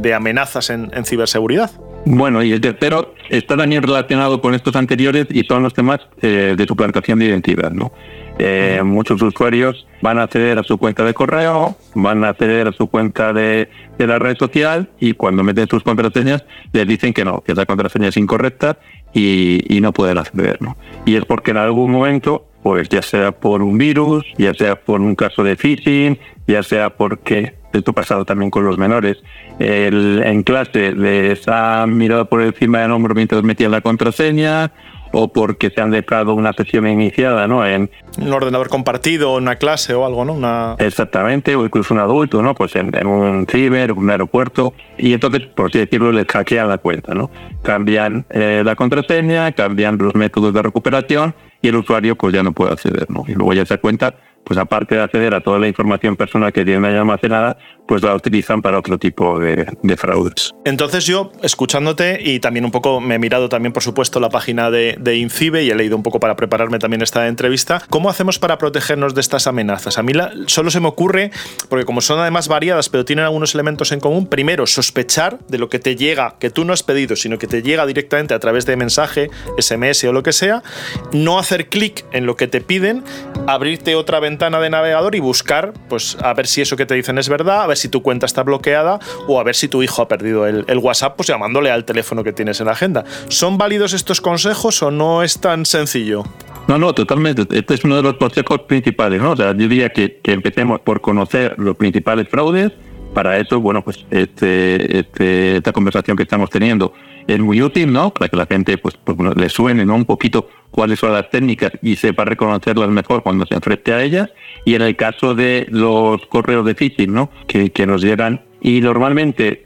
de, 0.00 0.14
amenazas 0.14 0.70
en, 0.70 0.90
ciberseguridad. 1.04 1.70
Bueno, 2.04 2.42
y 2.42 2.52
el 2.52 2.60
tercero 2.60 3.14
está 3.28 3.56
también 3.56 3.82
relacionado 3.82 4.40
con 4.40 4.54
estos 4.54 4.74
anteriores 4.76 5.26
y 5.30 5.44
son 5.44 5.62
los 5.62 5.74
temas 5.74 6.00
eh, 6.22 6.54
de 6.56 6.66
suplantación 6.66 7.18
de 7.18 7.26
identidad, 7.26 7.70
¿no? 7.70 7.92
Eh, 8.42 8.80
muchos 8.82 9.20
usuarios 9.20 9.86
van 10.00 10.18
a 10.18 10.22
acceder 10.22 10.58
a 10.58 10.62
su 10.62 10.78
cuenta 10.78 11.04
de 11.04 11.12
correo, 11.12 11.76
van 11.94 12.24
a 12.24 12.30
acceder 12.30 12.68
a 12.68 12.72
su 12.72 12.86
cuenta 12.86 13.34
de, 13.34 13.68
de 13.98 14.06
la 14.06 14.18
red 14.18 14.36
social 14.38 14.88
y 14.98 15.12
cuando 15.12 15.42
meten 15.42 15.68
sus 15.68 15.82
contraseñas 15.82 16.44
les 16.72 16.88
dicen 16.88 17.12
que 17.12 17.22
no, 17.22 17.42
que 17.42 17.52
esa 17.52 17.66
contraseña 17.66 18.08
es 18.08 18.16
incorrecta 18.16 18.78
y, 19.12 19.78
no 19.82 19.92
pueden 19.92 20.18
acceder. 20.18 20.60
¿no? 20.60 20.76
Y 21.04 21.16
es 21.16 21.24
porque 21.24 21.50
en 21.50 21.58
algún 21.58 21.90
momento, 21.90 22.46
pues 22.62 22.88
ya 22.88 23.02
sea 23.02 23.32
por 23.32 23.62
un 23.62 23.78
virus, 23.78 24.24
ya 24.38 24.54
sea 24.54 24.76
por 24.76 25.00
un 25.00 25.14
caso 25.14 25.42
de 25.42 25.56
phishing, 25.56 26.18
ya 26.46 26.62
sea 26.62 26.90
porque 26.90 27.54
esto 27.72 27.90
ha 27.92 27.94
pasado 27.94 28.24
también 28.24 28.50
con 28.50 28.64
los 28.64 28.78
menores. 28.78 29.18
El, 29.58 30.22
en 30.24 30.42
clase 30.42 30.92
les 30.92 31.46
ha 31.46 31.86
mirado 31.86 32.28
por 32.28 32.42
encima 32.42 32.80
del 32.80 32.92
hombro 32.92 33.14
mientras 33.14 33.42
metían 33.42 33.70
la 33.70 33.80
contraseña, 33.80 34.72
o 35.12 35.28
porque 35.28 35.70
se 35.70 35.80
han 35.80 35.90
dejado 35.90 36.34
una 36.34 36.52
sesión 36.52 36.86
iniciada 36.86 37.46
¿no? 37.46 37.66
en 37.66 37.90
un 38.18 38.32
ordenador 38.32 38.68
compartido, 38.68 39.34
una 39.34 39.56
clase 39.56 39.94
o 39.94 40.04
algo, 40.04 40.24
¿no? 40.24 40.34
Una... 40.34 40.76
Exactamente, 40.78 41.54
o 41.56 41.64
incluso 41.64 41.94
un 41.94 42.00
adulto, 42.00 42.42
¿no? 42.42 42.54
Pues 42.54 42.74
en, 42.76 43.06
un 43.06 43.46
ciber, 43.46 43.92
un 43.92 44.10
aeropuerto, 44.10 44.74
y 44.98 45.12
entonces, 45.12 45.46
por 45.46 45.66
así 45.66 45.78
decirlo, 45.78 46.12
les 46.12 46.26
hackean 46.26 46.68
la 46.68 46.78
cuenta, 46.78 47.14
¿no? 47.14 47.30
Cambian 47.62 48.26
eh, 48.30 48.62
la 48.64 48.76
contraseña, 48.76 49.52
cambian 49.52 49.98
los 49.98 50.14
métodos 50.14 50.52
de 50.52 50.62
recuperación 50.62 51.34
y 51.62 51.68
el 51.68 51.76
usuario 51.76 52.16
pues 52.16 52.34
ya 52.34 52.42
no 52.42 52.52
puede 52.52 52.72
acceder, 52.72 53.10
¿no? 53.10 53.24
Y 53.26 53.34
luego 53.34 53.52
ya 53.54 53.66
se 53.66 53.78
cuenta 53.78 54.14
pues 54.44 54.58
aparte 54.58 54.94
de 54.94 55.02
acceder 55.02 55.34
a 55.34 55.40
toda 55.40 55.58
la 55.58 55.68
información 55.68 56.16
personal 56.16 56.52
que 56.52 56.64
tienen 56.64 56.84
ahí 56.84 56.96
almacenada, 56.96 57.58
pues 57.90 58.04
la 58.04 58.14
utilizan 58.14 58.62
para 58.62 58.78
otro 58.78 58.98
tipo 58.98 59.40
de, 59.40 59.66
fraudes. 59.96 60.52
Entonces 60.64 61.06
yo, 61.06 61.32
escuchándote 61.42 62.20
y 62.22 62.38
también 62.38 62.64
un 62.64 62.70
poco, 62.70 63.00
me 63.00 63.16
he 63.16 63.18
mirado 63.18 63.48
también 63.48 63.72
por 63.72 63.82
supuesto 63.82 64.20
la 64.20 64.28
página 64.28 64.70
de, 64.70 65.16
Incibe 65.16 65.64
y 65.64 65.70
he 65.72 65.74
leído 65.74 65.96
un 65.96 66.04
poco 66.04 66.20
para 66.20 66.36
prepararme 66.36 66.78
también 66.78 67.02
esta 67.02 67.26
entrevista, 67.26 67.82
¿cómo 67.90 68.08
hacemos 68.08 68.38
para 68.38 68.58
protegernos 68.58 69.16
de 69.16 69.20
estas 69.20 69.48
amenazas? 69.48 69.98
A 69.98 70.04
mí 70.04 70.12
solo 70.46 70.70
se 70.70 70.78
me 70.78 70.86
ocurre, 70.86 71.32
porque 71.68 71.84
como 71.84 72.00
son 72.00 72.20
además 72.20 72.46
variadas, 72.46 72.88
pero 72.88 73.04
tienen 73.04 73.24
algunos 73.24 73.54
elementos 73.56 73.90
en 73.90 73.98
común, 73.98 74.28
primero 74.28 74.68
sospechar 74.68 75.40
de 75.48 75.58
lo 75.58 75.68
que 75.68 75.80
te 75.80 75.96
llega, 75.96 76.36
que 76.38 76.48
tú 76.48 76.64
no 76.64 76.72
has 76.72 76.84
pedido, 76.84 77.16
sino 77.16 77.38
que 77.38 77.48
te 77.48 77.60
llega 77.60 77.86
directamente 77.86 78.34
a 78.34 78.38
través 78.38 78.66
de 78.66 78.76
mensaje, 78.76 79.30
SMS 79.58 80.04
o 80.04 80.12
lo 80.12 80.22
que 80.22 80.32
sea, 80.32 80.62
no 81.10 81.40
hacer 81.40 81.68
clic 81.68 82.04
en 82.12 82.24
lo 82.24 82.36
que 82.36 82.46
te 82.46 82.60
piden, 82.60 83.02
abrirte 83.48 83.96
otra 83.96 84.20
ventana 84.20 84.60
de 84.60 84.70
navegador 84.70 85.16
y 85.16 85.18
buscar, 85.18 85.72
pues 85.88 86.16
a 86.22 86.32
ver 86.34 86.46
si 86.46 86.60
eso 86.60 86.76
que 86.76 86.86
te 86.86 86.94
dicen 86.94 87.18
es 87.18 87.28
verdad, 87.28 87.62
a 87.62 87.66
ver 87.66 87.79
si 87.80 87.88
tu 87.88 88.02
cuenta 88.02 88.26
está 88.26 88.42
bloqueada 88.42 88.98
o 89.26 89.40
a 89.40 89.44
ver 89.44 89.54
si 89.54 89.68
tu 89.68 89.82
hijo 89.82 90.02
ha 90.02 90.08
perdido 90.08 90.46
el, 90.46 90.78
WhatsApp, 90.80 91.16
pues 91.16 91.28
llamándole 91.28 91.70
al 91.70 91.84
teléfono 91.84 92.24
que 92.24 92.32
tienes 92.32 92.60
en 92.60 92.66
la 92.66 92.72
agenda. 92.72 93.04
¿Son 93.28 93.58
válidos 93.58 93.92
estos 93.92 94.20
consejos 94.20 94.82
o 94.82 94.90
no 94.90 95.22
es 95.22 95.40
tan 95.40 95.66
sencillo? 95.66 96.24
No, 96.68 96.78
no, 96.78 96.94
totalmente. 96.94 97.42
Este 97.56 97.74
es 97.74 97.84
uno 97.84 97.96
de 97.96 98.02
los 98.02 98.14
consejos 98.14 98.60
principales, 98.60 99.20
¿no? 99.20 99.32
O 99.32 99.36
sea, 99.36 99.48
yo 99.48 99.68
diría 99.68 99.90
que, 99.90 100.20
que 100.22 100.32
empecemos 100.32 100.80
por 100.80 101.00
conocer 101.00 101.54
los 101.58 101.76
principales 101.76 102.28
fraudes. 102.28 102.72
Para 103.14 103.38
eso, 103.38 103.60
bueno, 103.60 103.82
pues 103.82 104.04
este, 104.10 104.98
este, 104.98 105.56
esta 105.56 105.72
conversación 105.72 106.16
que 106.16 106.22
estamos 106.22 106.48
teniendo 106.50 106.92
es 107.26 107.38
muy 107.40 107.60
útil, 107.62 107.92
¿no? 107.92 108.10
Para 108.10 108.28
que 108.28 108.36
la 108.36 108.46
gente, 108.46 108.78
pues, 108.78 108.96
pues 109.02 109.36
le 109.36 109.48
suene, 109.48 109.84
¿no? 109.84 109.94
Un 109.94 110.04
poquito 110.04 110.48
cuáles 110.70 110.98
son 110.98 111.12
las 111.12 111.28
técnicas 111.30 111.72
y 111.82 111.96
sepa 111.96 112.24
reconocerlas 112.24 112.88
mejor 112.88 113.22
cuando 113.22 113.46
se 113.46 113.54
enfrente 113.54 113.92
a 113.92 114.02
ellas. 114.02 114.30
Y 114.64 114.74
en 114.74 114.82
el 114.82 114.96
caso 114.96 115.34
de 115.34 115.66
los 115.70 116.24
correos 116.26 116.64
de 116.64 116.74
phishing, 116.74 117.12
¿no? 117.12 117.30
Que, 117.46 117.70
que 117.70 117.86
nos 117.86 118.02
llegan 118.02 118.42
y 118.60 118.80
normalmente, 118.80 119.64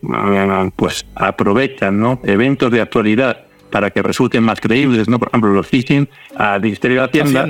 pues, 0.76 1.04
aprovechan, 1.14 1.98
¿no? 1.98 2.20
Eventos 2.24 2.70
de 2.70 2.80
actualidad 2.80 3.44
para 3.70 3.90
que 3.90 4.02
resulten 4.02 4.44
más 4.44 4.60
creíbles, 4.60 5.08
¿no? 5.08 5.18
Por 5.18 5.28
ejemplo, 5.28 5.50
los 5.50 5.66
phishing 5.66 6.08
al 6.36 6.60
Ministerio 6.60 7.00
de 7.00 7.20
Hacienda, 7.20 7.48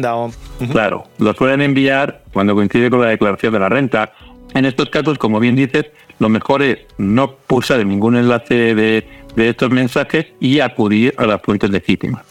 claro, 0.73 1.05
los 1.19 1.37
pueden 1.37 1.61
enviar 1.61 2.23
cuando 2.33 2.55
coincide 2.55 2.89
con 2.89 3.03
la 3.03 3.09
declaración 3.09 3.53
de 3.53 3.59
la 3.59 3.69
renta. 3.69 4.13
En 4.55 4.65
estos 4.65 4.89
casos, 4.89 5.19
como 5.19 5.41
bien 5.41 5.57
dices, 5.57 5.87
lo 6.19 6.29
mejor 6.29 6.63
es 6.63 6.79
no 6.97 7.35
pulsar 7.35 7.85
ningún 7.85 8.17
enlace 8.17 8.75
de, 8.75 9.05
estos 9.37 9.71
mensajes 9.71 10.27
y 10.41 10.61
acudir 10.61 11.13
a 11.19 11.27
las 11.27 11.43
fuentes 11.43 11.71
legítimas. 11.71 12.25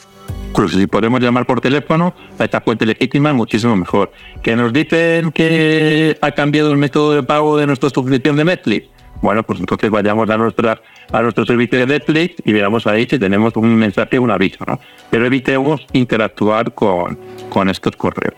Incluso 0.50 0.80
si 0.80 0.88
podemos 0.88 1.20
llamar 1.20 1.46
por 1.46 1.60
teléfono 1.60 2.14
a 2.40 2.46
estas 2.46 2.64
fuentes 2.64 2.88
legítimas, 2.88 3.34
muchísimo 3.34 3.76
mejor. 3.76 4.12
Que 4.42 4.56
nos 4.56 4.72
dicen 4.72 5.32
que 5.32 6.18
ha 6.22 6.32
cambiado 6.32 6.72
el 6.72 6.78
método 6.78 7.14
de 7.14 7.24
pago 7.24 7.58
de 7.58 7.68
nuestra 7.68 7.90
suscripción 7.90 8.38
de 8.38 8.46
Netflix 8.46 8.94
bueno, 9.24 9.42
pues 9.42 9.62
entonces 9.62 9.90
vayamos 9.90 10.30
a, 10.30 10.38
nuestra, 10.38 10.82
a 11.10 11.22
nuestro 11.22 11.46
servicio 11.46 11.80
de 11.80 11.88
Netflix 11.88 12.36
y 12.44 12.52
veamos 12.52 12.86
ahí 12.86 13.08
si 13.10 13.18
tenemos 13.18 13.56
un 13.56 13.74
mensaje 13.74 14.18
o 14.18 14.22
un 14.22 14.32
aviso, 14.32 14.66
¿no? 14.68 14.78
Pero 15.10 15.26
evitemos 15.26 15.88
interactuar 15.94 16.74
con, 16.74 17.18
con 17.50 17.70
estos 17.70 17.96
correos. 17.96 18.36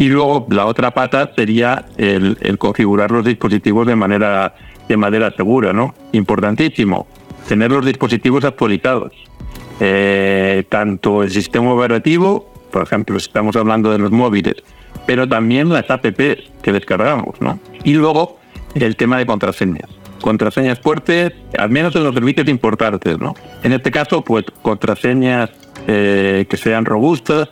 Y 0.00 0.08
luego 0.08 0.46
la 0.48 0.64
otra 0.64 0.92
pata 0.92 1.30
sería 1.36 1.84
el, 1.98 2.56
configurar 2.56 3.10
los 3.10 3.22
dispositivos 3.22 3.86
de 3.86 3.94
manera, 3.94 4.54
de 4.88 4.96
manera 4.96 5.30
segura, 5.32 5.74
¿no? 5.74 5.94
Importantísimo, 6.12 7.06
tener 7.46 7.70
los 7.70 7.84
dispositivos 7.84 8.42
actualizados. 8.44 9.12
Eh, 9.78 10.64
tanto 10.70 11.22
el 11.22 11.30
sistema 11.30 11.74
operativo, 11.74 12.50
por 12.70 12.82
ejemplo, 12.82 13.18
estamos 13.18 13.54
hablando 13.56 13.92
de 13.92 13.98
los 13.98 14.10
móviles, 14.10 14.54
pero 15.04 15.28
también 15.28 15.68
las 15.68 15.90
apps 15.90 16.14
que 16.62 16.72
descargamos, 16.72 17.38
¿no? 17.42 17.60
Y 17.84 17.92
luego 17.92 18.38
el 18.74 18.96
tema 18.96 19.18
de 19.18 19.26
contraseñas 19.26 19.90
contraseñas 20.22 20.78
fuertes, 20.80 21.32
al 21.58 21.70
menos 21.70 21.94
en 21.96 22.04
los 22.04 22.14
servicios 22.14 22.48
importantes, 22.48 23.18
¿no? 23.18 23.34
En 23.62 23.72
este 23.72 23.90
caso, 23.90 24.22
pues 24.22 24.46
contraseñas 24.62 25.50
eh, 25.86 26.46
que 26.48 26.56
sean 26.56 26.86
robustas, 26.86 27.48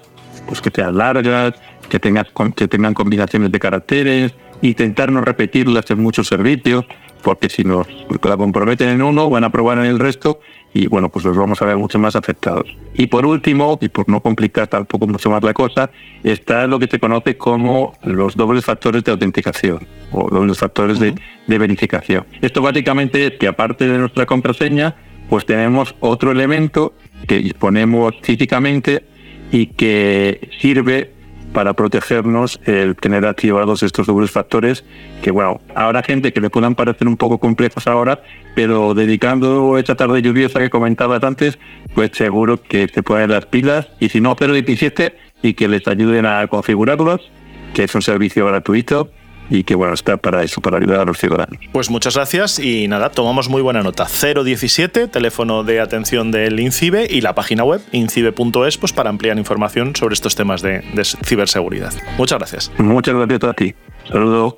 pues 0.46 0.62
que 0.62 0.70
sean 0.70 0.96
largas, 0.96 1.54
que 1.88 1.98
tengan, 1.98 2.26
que 2.54 2.68
tengan 2.68 2.94
combinaciones 2.94 3.52
de 3.52 3.58
caracteres, 3.58 4.34
intentar 4.62 5.10
no 5.12 5.20
repetirlas 5.20 5.90
en 5.90 6.00
muchos 6.00 6.28
servicios, 6.28 6.84
porque 7.22 7.48
si 7.48 7.64
nos 7.64 7.86
la 8.22 8.36
comprometen 8.36 8.88
en 8.88 9.02
uno, 9.02 9.28
van 9.28 9.44
a 9.44 9.50
probar 9.50 9.78
en 9.78 9.84
el 9.84 9.98
resto 9.98 10.40
y 10.74 10.86
bueno, 10.86 11.08
pues 11.08 11.24
los 11.24 11.36
vamos 11.36 11.60
a 11.62 11.64
ver 11.64 11.76
mucho 11.76 11.98
más 11.98 12.14
afectados. 12.14 12.76
Y 12.94 13.06
por 13.06 13.24
último, 13.24 13.78
y 13.80 13.88
por 13.88 14.08
no 14.08 14.20
complicar 14.20 14.68
tampoco 14.68 15.06
mucho 15.06 15.30
más 15.30 15.42
la 15.42 15.54
cosa, 15.54 15.90
está 16.22 16.66
lo 16.66 16.78
que 16.78 16.86
se 16.86 16.98
conoce 16.98 17.36
como 17.36 17.94
los 18.04 18.36
dobles 18.36 18.64
factores 18.64 19.02
de 19.04 19.12
autenticación 19.12 19.86
o 20.12 20.28
dobles 20.28 20.58
factores 20.58 20.98
de, 21.00 21.14
de 21.46 21.58
verificación. 21.58 22.26
Esto 22.42 22.60
básicamente 22.62 23.26
es 23.26 23.32
que 23.38 23.48
aparte 23.48 23.88
de 23.88 23.98
nuestra 23.98 24.26
contraseña, 24.26 24.94
pues 25.28 25.46
tenemos 25.46 25.94
otro 26.00 26.32
elemento 26.32 26.94
que 27.26 27.38
disponemos 27.38 28.14
físicamente 28.22 29.04
y 29.50 29.66
que 29.66 30.50
sirve 30.60 31.17
para 31.52 31.72
protegernos 31.72 32.60
el 32.64 32.96
tener 32.96 33.26
activados 33.26 33.82
estos 33.82 34.06
dobles 34.06 34.30
factores 34.30 34.84
que, 35.22 35.30
bueno, 35.30 35.60
habrá 35.74 36.02
gente 36.02 36.32
que 36.32 36.40
le 36.40 36.50
puedan 36.50 36.74
parecer 36.74 37.08
un 37.08 37.16
poco 37.16 37.38
complejos 37.38 37.86
ahora, 37.86 38.22
pero 38.54 38.94
dedicando 38.94 39.78
esta 39.78 39.94
tarde 39.94 40.22
lluviosa 40.22 40.60
que 40.60 40.70
comentabas 40.70 41.22
antes, 41.24 41.58
pues 41.94 42.10
seguro 42.14 42.62
que 42.62 42.88
se 42.88 43.02
pueden 43.02 43.30
las 43.30 43.46
pilas 43.46 43.88
y 44.00 44.08
si 44.08 44.20
no, 44.20 44.34
017 44.34 45.16
y 45.42 45.54
que 45.54 45.68
les 45.68 45.86
ayuden 45.88 46.26
a 46.26 46.46
configurarlos, 46.46 47.30
que 47.74 47.84
es 47.84 47.94
un 47.94 48.02
servicio 48.02 48.46
gratuito 48.46 49.10
y 49.50 49.64
que 49.64 49.74
bueno, 49.74 49.94
está 49.94 50.16
para 50.16 50.42
eso, 50.42 50.60
para 50.60 50.78
ayudar 50.78 51.00
a 51.00 51.04
los 51.04 51.18
ciudadanos. 51.18 51.58
Pues 51.72 51.90
muchas 51.90 52.14
gracias 52.14 52.58
y 52.58 52.88
nada, 52.88 53.10
tomamos 53.10 53.48
muy 53.48 53.62
buena 53.62 53.82
nota. 53.82 54.06
017, 54.06 55.08
teléfono 55.08 55.64
de 55.64 55.80
atención 55.80 56.30
del 56.30 56.58
INCIBE 56.60 57.06
y 57.10 57.20
la 57.20 57.34
página 57.34 57.64
web 57.64 57.80
incibe.es 57.92 58.78
pues 58.78 58.92
para 58.92 59.10
ampliar 59.10 59.38
información 59.38 59.94
sobre 59.96 60.14
estos 60.14 60.34
temas 60.34 60.62
de, 60.62 60.80
de 60.92 61.04
ciberseguridad. 61.04 61.92
Muchas 62.18 62.38
gracias. 62.38 62.72
Muchas 62.78 63.14
gracias 63.14 63.44
a 63.44 63.54
ti. 63.54 63.74
Saludos. 64.10 64.56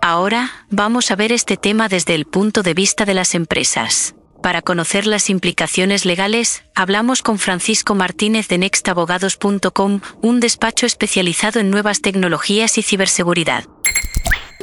Ahora 0.00 0.50
vamos 0.70 1.10
a 1.10 1.16
ver 1.16 1.32
este 1.32 1.56
tema 1.56 1.88
desde 1.88 2.14
el 2.14 2.26
punto 2.26 2.62
de 2.62 2.74
vista 2.74 3.04
de 3.04 3.14
las 3.14 3.34
empresas. 3.34 4.15
Para 4.46 4.62
conocer 4.62 5.08
las 5.08 5.28
implicaciones 5.28 6.04
legales, 6.04 6.62
hablamos 6.76 7.20
con 7.20 7.40
Francisco 7.40 7.96
Martínez 7.96 8.46
de 8.46 8.58
nextabogados.com, 8.58 10.00
un 10.22 10.38
despacho 10.38 10.86
especializado 10.86 11.58
en 11.58 11.68
nuevas 11.68 12.00
tecnologías 12.00 12.78
y 12.78 12.82
ciberseguridad. 12.82 13.64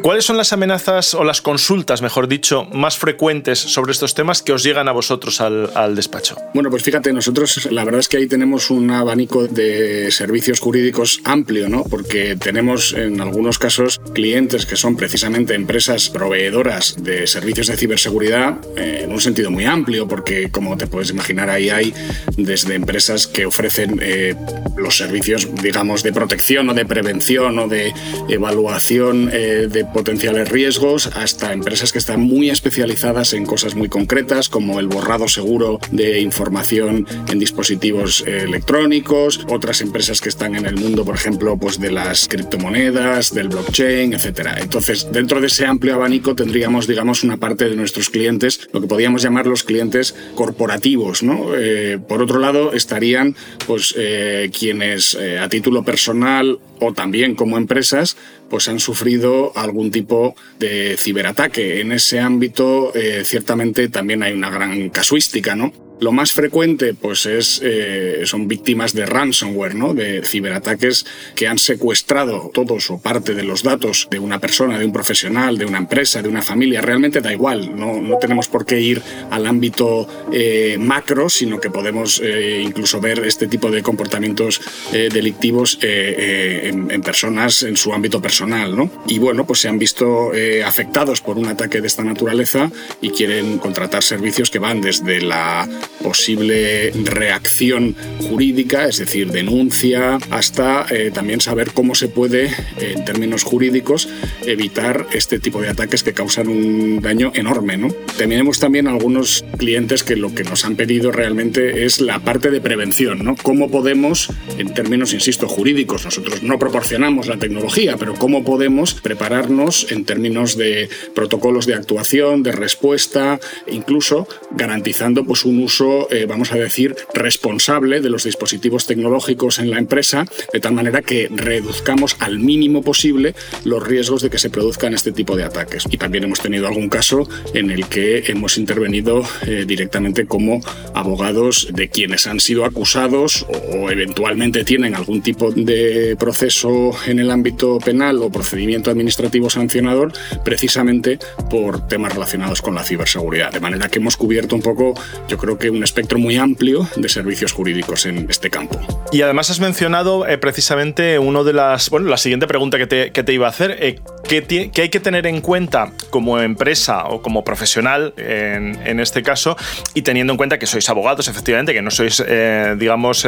¿Cuáles 0.04 0.26
son 0.26 0.36
las 0.36 0.52
amenazas 0.52 1.14
o 1.14 1.24
las 1.24 1.42
consultas, 1.42 2.02
mejor 2.02 2.28
dicho, 2.28 2.66
más 2.74 2.98
frecuentes 2.98 3.58
sobre 3.58 3.94
estos 3.94 4.14
temas 4.14 4.42
que 4.42 4.52
os 4.52 4.62
llegan 4.62 4.90
a 4.90 4.92
vosotros 4.92 5.40
al, 5.40 5.96
despacho? 5.96 6.36
Bueno, 6.54 6.70
pues 6.70 6.84
fíjate, 6.84 7.14
nosotros 7.14 7.72
la 7.72 7.86
verdad 7.86 8.02
es 8.02 8.10
que 8.10 8.18
ahí 8.18 8.28
tenemos 8.28 8.70
un 8.70 8.92
abanico 8.92 9.48
de 9.48 10.12
servicios 10.12 10.60
jurídicos 10.60 11.22
amplio, 11.24 11.70
¿no? 11.70 11.86
Porque 11.86 12.36
tenemos 12.36 12.92
en 12.92 13.22
algunos 13.22 13.58
casos 13.60 14.02
clientes 14.14 14.66
que 14.66 14.76
son 14.76 14.98
precisamente 14.98 15.56
empresas 15.56 16.10
proveedoras 16.10 17.02
de 17.02 17.26
servicios 17.26 17.68
de 17.68 17.78
ciberseguridad 17.78 18.58
eh, 18.76 19.04
en 19.06 19.12
un 19.14 19.22
sentido 19.22 19.52
muy 19.52 19.64
amplio, 19.64 20.06
porque 20.06 20.52
como 20.52 20.76
te 20.76 20.86
puedes 20.86 21.12
imaginar, 21.12 21.50
ahí 21.50 21.70
hay 21.70 21.94
desde 22.36 22.76
empresas 22.76 23.26
que 23.26 23.46
ofrecen 23.46 24.02
eh, 24.02 24.36
los 24.76 24.98
servicios, 24.98 25.48
digamos, 25.62 26.04
de 26.04 26.12
protección 26.12 26.70
o 26.70 26.74
de 26.74 26.86
prevención 26.86 27.58
o 27.58 27.70
de 27.70 27.94
evaluación 28.28 29.30
eh, 29.32 29.70
de 29.72 29.93
potenciales 29.94 30.50
riesgos 30.50 31.08
hasta 31.16 31.54
empresas 31.54 31.92
que 31.92 32.00
están 32.00 32.22
muy 32.22 32.50
especializadas 32.50 33.34
en 33.34 33.46
cosas 33.46 33.76
muy 33.76 33.90
concretas 33.90 34.50
como 34.50 34.80
el 34.80 34.88
borrado 34.88 35.28
seguro 35.28 35.80
de 35.92 36.20
información 36.20 37.08
en 37.28 37.40
dispositivos 37.40 38.24
eh, 38.26 38.44
electrónicos, 38.44 39.42
otras 39.48 39.82
empresas 39.82 40.20
que 40.20 40.30
están 40.30 40.56
en 40.56 40.66
el 40.66 40.76
mundo, 40.76 41.06
por 41.06 41.16
ejemplo, 41.16 41.58
pues 41.58 41.80
de 41.80 41.92
las 41.92 42.28
criptomonedas, 42.28 43.34
del 43.34 43.50
blockchain, 43.50 44.14
etcétera. 44.14 44.58
Entonces, 44.60 45.08
dentro 45.12 45.40
de 45.40 45.48
ese 45.48 45.66
amplio 45.66 45.96
abanico 45.96 46.36
tendríamos, 46.36 46.88
digamos, 46.88 47.24
una 47.24 47.38
parte 47.38 47.70
de 47.70 47.76
nuestros 47.76 48.10
clientes, 48.10 48.68
lo 48.74 48.82
que 48.82 48.88
podríamos 48.88 49.22
llamar 49.22 49.46
los 49.46 49.64
clientes 49.64 50.16
corporativos, 50.36 51.24
¿no? 51.24 51.56
Eh, 51.56 52.00
por 52.08 52.22
otro 52.22 52.40
lado, 52.40 52.74
estarían, 52.74 53.36
pues, 53.68 53.94
eh, 53.98 54.50
quienes 54.58 55.16
a 55.16 55.48
título 55.50 55.84
personal 55.84 56.60
o 56.80 56.94
también 56.94 57.36
como 57.36 57.58
empresas, 57.58 58.18
pues 58.54 58.68
han 58.68 58.80
sufrido 58.80 59.52
algún 59.56 59.90
tipo 59.90 60.36
de 60.60 60.96
ciberataque. 60.96 61.82
En 61.82 61.92
ese 61.92 62.20
ámbito, 62.20 62.94
eh, 62.94 63.24
ciertamente 63.26 63.90
también 63.90 64.22
hay 64.22 64.32
una 64.34 64.52
gran 64.52 64.90
casuística, 64.90 65.56
¿no? 65.56 65.74
Lo 66.04 66.12
más 66.12 66.34
frecuente 66.34 66.94
pues 66.94 67.26
es, 67.26 67.62
eh, 67.64 68.24
son 68.26 68.46
víctimas 68.46 68.92
de 68.92 69.06
ransomware, 69.06 69.74
¿no? 69.74 69.94
de 69.94 70.22
ciberataques 70.22 71.06
que 71.34 71.48
han 71.48 71.58
secuestrado 71.58 72.52
todos 72.54 72.92
o 72.92 73.00
parte 73.00 73.34
de 73.34 73.44
los 73.44 73.64
datos 73.64 74.10
de 74.12 74.20
una 74.20 74.38
persona, 74.40 74.78
de 74.78 74.84
un 74.84 74.92
profesional, 74.92 75.58
de 75.58 75.66
una 75.66 75.78
empresa, 75.78 76.22
de 76.22 76.28
una 76.28 76.42
familia. 76.42 76.82
Realmente 76.82 77.22
da 77.22 77.32
igual, 77.32 77.74
no, 77.78 78.02
no 78.02 78.18
tenemos 78.18 78.50
por 78.50 78.66
qué 78.66 78.82
ir 78.82 79.02
al 79.32 79.48
ámbito 79.48 80.06
eh, 80.34 80.76
macro, 80.78 81.30
sino 81.30 81.62
que 81.62 81.70
podemos 81.70 82.20
eh, 82.22 82.62
incluso 82.62 83.00
ver 83.00 83.20
este 83.20 83.48
tipo 83.48 83.72
de 83.72 83.82
comportamientos 83.82 84.60
delictivos 84.92 85.80
en, 85.82 86.92
en, 86.92 87.02
personas 87.02 87.64
en 87.64 87.78
su 87.78 87.94
ámbito 87.94 88.22
personal. 88.22 88.76
¿no? 88.76 88.92
Y 89.08 89.20
bueno, 89.20 89.48
pues 89.48 89.62
se 89.62 89.70
han 89.70 89.80
visto 89.80 90.34
afectados 90.66 91.22
por 91.22 91.38
un 91.38 91.48
ataque 91.48 91.80
de 91.80 91.88
esta 91.88 92.04
naturaleza 92.04 92.70
y 93.00 93.12
quieren 93.12 93.58
contratar 93.58 94.04
servicios 94.04 94.50
que 94.50 94.60
van 94.60 94.82
desde 94.82 95.22
la 95.22 95.66
posible 96.02 96.92
reacción 97.04 97.96
jurídica, 98.30 98.88
es 98.88 98.98
decir, 98.98 99.32
denuncia, 99.32 100.18
hasta 100.30 100.86
eh, 100.90 101.12
también 101.14 101.42
saber 101.42 101.72
cómo 101.72 101.96
se 101.96 102.08
puede, 102.08 102.52
en 102.80 103.06
términos 103.06 103.44
jurídicos, 103.44 104.10
evitar 104.46 105.08
este 105.14 105.40
tipo 105.40 105.62
de 105.62 105.70
ataques 105.70 106.04
que 106.04 106.14
causan 106.14 106.48
un 106.48 107.02
daño 107.02 107.32
enorme. 107.36 107.78
¿no? 107.78 107.90
Tenemos 108.18 108.60
también 108.60 108.88
algunos 108.88 109.46
clientes 109.58 110.04
que 110.04 110.16
lo 110.16 110.34
que 110.34 110.44
nos 110.44 110.66
han 110.66 110.76
pedido 110.76 111.12
realmente 111.12 111.86
es 111.86 112.02
la 112.02 112.20
parte 112.20 112.52
de 112.52 112.62
prevención, 112.62 113.24
¿no? 113.24 113.36
Cómo 113.42 113.70
podemos, 113.70 114.30
en 114.58 114.74
términos, 114.74 115.14
insisto, 115.14 115.48
jurídicos, 115.48 116.06
nosotros 116.06 116.44
no 116.44 116.60
proporcionamos 116.60 117.28
la 117.28 117.38
tecnología, 117.38 117.98
pero 117.98 118.14
cómo 118.14 118.44
podemos 118.44 118.94
prepararnos 118.94 119.92
en 119.92 120.06
términos 120.06 120.58
de 120.58 120.90
protocolos 121.16 121.66
de 121.66 121.76
actuación, 121.76 122.44
de 122.44 122.52
respuesta, 122.52 123.40
incluso 123.68 124.28
garantizando 124.52 125.26
pues, 125.26 125.46
un 125.46 125.62
uso 125.62 125.83
eh, 126.10 126.26
vamos 126.28 126.52
a 126.52 126.56
decir, 126.56 126.96
responsable 127.14 128.02
de 128.02 128.10
los 128.10 128.24
dispositivos 128.24 128.86
tecnológicos 128.86 129.60
en 129.60 129.70
la 129.70 129.78
empresa, 129.78 130.26
de 130.52 130.60
tal 130.60 130.74
manera 130.74 131.02
que 131.02 131.30
reduzcamos 131.30 132.16
al 132.20 132.40
mínimo 132.40 132.82
posible 132.82 133.36
los 133.66 133.86
riesgos 133.86 134.22
de 134.22 134.30
que 134.30 134.38
se 134.38 134.50
produzcan 134.50 134.94
este 134.94 135.12
tipo 135.12 135.36
de 135.36 135.44
ataques. 135.44 135.84
Y 135.90 135.98
también 135.98 136.24
hemos 136.24 136.40
tenido 136.40 136.68
algún 136.68 136.90
caso 136.90 137.28
en 137.54 137.72
el 137.72 137.88
que 137.88 138.24
hemos 138.28 138.58
intervenido 138.58 139.24
eh, 139.46 139.66
directamente 139.68 140.26
como 140.26 140.62
abogados 140.94 141.68
de 141.74 141.90
quienes 141.90 142.28
han 142.28 142.40
sido 142.40 142.66
acusados 142.66 143.46
o, 143.50 143.90
eventualmente 143.90 144.64
tienen 144.64 144.96
algún 144.96 145.22
tipo 145.22 145.52
de 145.52 146.16
proceso 146.18 146.92
en 147.06 147.20
el 147.20 147.30
ámbito 147.30 147.78
penal 147.80 148.22
o 148.22 148.30
procedimiento 148.30 148.90
administrativo 148.90 149.50
sancionador 149.50 150.14
precisamente 150.44 151.20
por 151.50 151.88
temas 151.88 152.14
relacionados 152.14 152.62
con 152.62 152.76
la 152.76 152.84
ciberseguridad. 152.84 153.52
De 153.52 153.60
manera 153.60 153.90
que 153.90 154.00
hemos 154.00 154.18
cubierto 154.18 154.56
un 154.56 154.62
poco, 154.62 154.94
yo 155.28 155.38
creo 155.38 155.58
que 155.58 155.63
un 155.70 155.84
espectro 155.84 156.20
muy 156.20 156.38
amplio 156.38 156.88
de 156.96 157.10
servicios 157.10 157.52
jurídicos 157.52 158.06
en 158.06 158.28
este 158.30 158.50
campo. 158.50 158.80
Y 159.12 159.22
además 159.22 159.50
has 159.50 159.60
mencionado 159.60 160.28
eh, 160.28 160.38
precisamente 160.38 161.20
uno 161.20 161.44
de 161.44 161.54
las, 161.54 161.90
bueno, 161.90 162.10
la 162.10 162.18
siguiente 162.18 162.48
pregunta 162.48 162.78
que 162.78 162.88
te, 162.88 163.12
que 163.12 163.24
te 163.24 163.34
iba 163.34 163.46
a 163.46 163.50
hacer, 163.50 163.78
eh, 163.80 164.00
¿qué, 164.28 164.72
hay 164.82 164.90
que 164.90 165.00
tener 165.00 165.28
en 165.28 165.42
cuenta 165.42 165.92
como 166.10 166.40
empresa 166.40 167.06
o 167.06 167.22
como 167.22 167.44
profesional 167.44 168.14
en, 168.18 168.80
en, 168.86 169.00
este 169.00 169.22
caso 169.22 169.56
y 169.94 170.02
teniendo 170.02 170.34
en 170.34 170.38
cuenta 170.38 170.58
que 170.58 170.66
sois 170.66 170.90
abogados, 170.90 171.28
efectivamente, 171.28 171.74
que 171.74 171.82
no 171.82 171.92
sois, 171.92 172.24
eh, 172.26 172.76
digamos, 172.78 173.28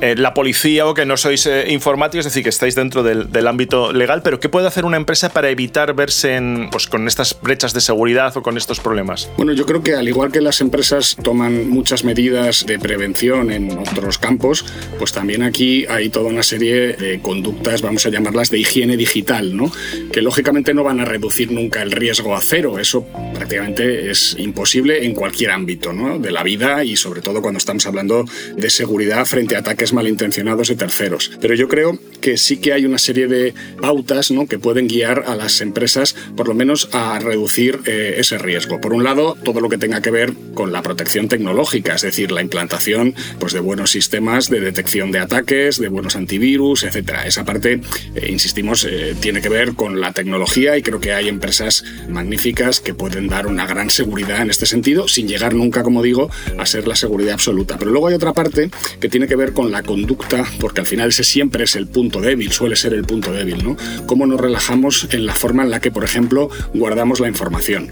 la 0.00 0.34
policía 0.34 0.86
o 0.86 0.94
que 0.94 1.04
no 1.04 1.16
sois 1.16 1.48
informáticos, 1.68 2.26
es 2.26 2.32
decir, 2.32 2.42
que 2.42 2.50
estáis 2.50 2.74
dentro 2.74 3.02
del, 3.02 3.32
del, 3.32 3.46
ámbito 3.46 3.92
legal, 3.92 4.22
pero 4.22 4.38
¿qué 4.38 4.48
puede 4.48 4.68
hacer 4.68 4.84
una 4.84 4.96
empresa 4.96 5.30
para 5.30 5.50
evitar 5.50 5.94
verse 5.94 6.36
en, 6.36 6.68
pues, 6.70 6.86
con 6.86 7.08
estas 7.08 7.36
brechas 7.40 7.72
de 7.72 7.80
seguridad 7.80 8.36
o 8.36 8.42
con 8.42 8.56
estos 8.56 8.80
problemas? 8.80 9.28
Bueno, 9.36 9.52
yo 9.52 9.66
creo 9.66 9.82
que 9.82 9.94
al 9.94 10.08
igual 10.08 10.30
que 10.30 10.40
las 10.40 10.60
empresas 10.60 11.16
toman 11.22 11.57
muchas 11.64 12.04
medidas 12.04 12.66
de 12.66 12.78
prevención 12.78 13.50
en 13.50 13.70
otros 13.78 14.18
campos, 14.18 14.64
pues 14.98 15.12
también 15.12 15.42
aquí 15.42 15.86
hay 15.88 16.08
toda 16.08 16.28
una 16.28 16.42
serie 16.42 16.92
de 16.94 17.20
conductas, 17.20 17.82
vamos 17.82 18.06
a 18.06 18.10
llamarlas 18.10 18.50
de 18.50 18.58
higiene 18.58 18.96
digital, 18.96 19.56
¿no? 19.56 19.70
que 20.12 20.22
lógicamente 20.22 20.74
no 20.74 20.84
van 20.84 21.00
a 21.00 21.04
reducir 21.04 21.50
nunca 21.50 21.82
el 21.82 21.92
riesgo 21.92 22.34
a 22.34 22.40
cero. 22.40 22.78
Eso 22.78 23.06
prácticamente 23.34 24.10
es 24.10 24.36
imposible 24.38 25.04
en 25.04 25.14
cualquier 25.14 25.50
ámbito 25.50 25.92
¿no? 25.92 26.18
de 26.18 26.30
la 26.30 26.42
vida 26.42 26.84
y 26.84 26.96
sobre 26.96 27.20
todo 27.20 27.42
cuando 27.42 27.58
estamos 27.58 27.86
hablando 27.86 28.24
de 28.56 28.70
seguridad 28.70 29.24
frente 29.26 29.56
a 29.56 29.60
ataques 29.60 29.92
malintencionados 29.92 30.68
de 30.68 30.76
terceros. 30.76 31.32
Pero 31.40 31.54
yo 31.54 31.68
creo 31.68 31.98
que 32.20 32.36
sí 32.36 32.58
que 32.58 32.72
hay 32.72 32.84
una 32.84 32.98
serie 32.98 33.26
de 33.26 33.54
pautas 33.80 34.30
¿no? 34.30 34.46
que 34.46 34.58
pueden 34.58 34.88
guiar 34.88 35.24
a 35.26 35.34
las 35.34 35.60
empresas 35.60 36.14
por 36.36 36.48
lo 36.48 36.54
menos 36.54 36.88
a 36.92 37.18
reducir 37.18 37.80
eh, 37.86 38.14
ese 38.18 38.38
riesgo. 38.38 38.80
Por 38.80 38.92
un 38.92 39.04
lado, 39.04 39.36
todo 39.44 39.60
lo 39.60 39.68
que 39.68 39.78
tenga 39.78 40.00
que 40.00 40.10
ver 40.10 40.32
con 40.54 40.72
la 40.72 40.82
protección 40.82 41.28
tecnológica 41.28 41.47
es 41.94 42.02
decir, 42.02 42.30
la 42.30 42.42
implantación 42.42 43.14
pues, 43.38 43.52
de 43.52 43.60
buenos 43.60 43.90
sistemas 43.90 44.48
de 44.48 44.60
detección 44.60 45.10
de 45.10 45.18
ataques, 45.18 45.78
de 45.78 45.88
buenos 45.88 46.16
antivirus, 46.16 46.84
etc. 46.84 47.10
Esa 47.26 47.44
parte, 47.44 47.80
eh, 48.14 48.28
insistimos, 48.30 48.86
eh, 48.88 49.14
tiene 49.20 49.40
que 49.40 49.48
ver 49.48 49.74
con 49.74 50.00
la 50.00 50.12
tecnología 50.12 50.76
y 50.76 50.82
creo 50.82 51.00
que 51.00 51.12
hay 51.12 51.28
empresas 51.28 51.84
magníficas 52.08 52.80
que 52.80 52.94
pueden 52.94 53.28
dar 53.28 53.46
una 53.46 53.66
gran 53.66 53.90
seguridad 53.90 54.40
en 54.40 54.50
este 54.50 54.66
sentido, 54.66 55.08
sin 55.08 55.26
llegar 55.26 55.54
nunca, 55.54 55.82
como 55.82 56.02
digo, 56.02 56.30
a 56.58 56.66
ser 56.66 56.86
la 56.86 56.96
seguridad 56.96 57.34
absoluta. 57.34 57.76
Pero 57.78 57.90
luego 57.90 58.08
hay 58.08 58.14
otra 58.14 58.32
parte 58.32 58.70
que 59.00 59.08
tiene 59.08 59.26
que 59.26 59.36
ver 59.36 59.52
con 59.52 59.70
la 59.70 59.82
conducta, 59.82 60.44
porque 60.60 60.80
al 60.80 60.86
final 60.86 61.08
ese 61.08 61.24
siempre 61.24 61.64
es 61.64 61.76
el 61.76 61.86
punto 61.86 62.20
débil, 62.20 62.52
suele 62.52 62.76
ser 62.76 62.94
el 62.94 63.04
punto 63.04 63.32
débil, 63.32 63.64
¿no? 63.64 63.76
Cómo 64.06 64.26
nos 64.26 64.40
relajamos 64.40 65.08
en 65.10 65.26
la 65.26 65.34
forma 65.34 65.64
en 65.64 65.70
la 65.70 65.80
que, 65.80 65.90
por 65.90 66.04
ejemplo, 66.04 66.50
guardamos 66.74 67.20
la 67.20 67.28
información. 67.28 67.90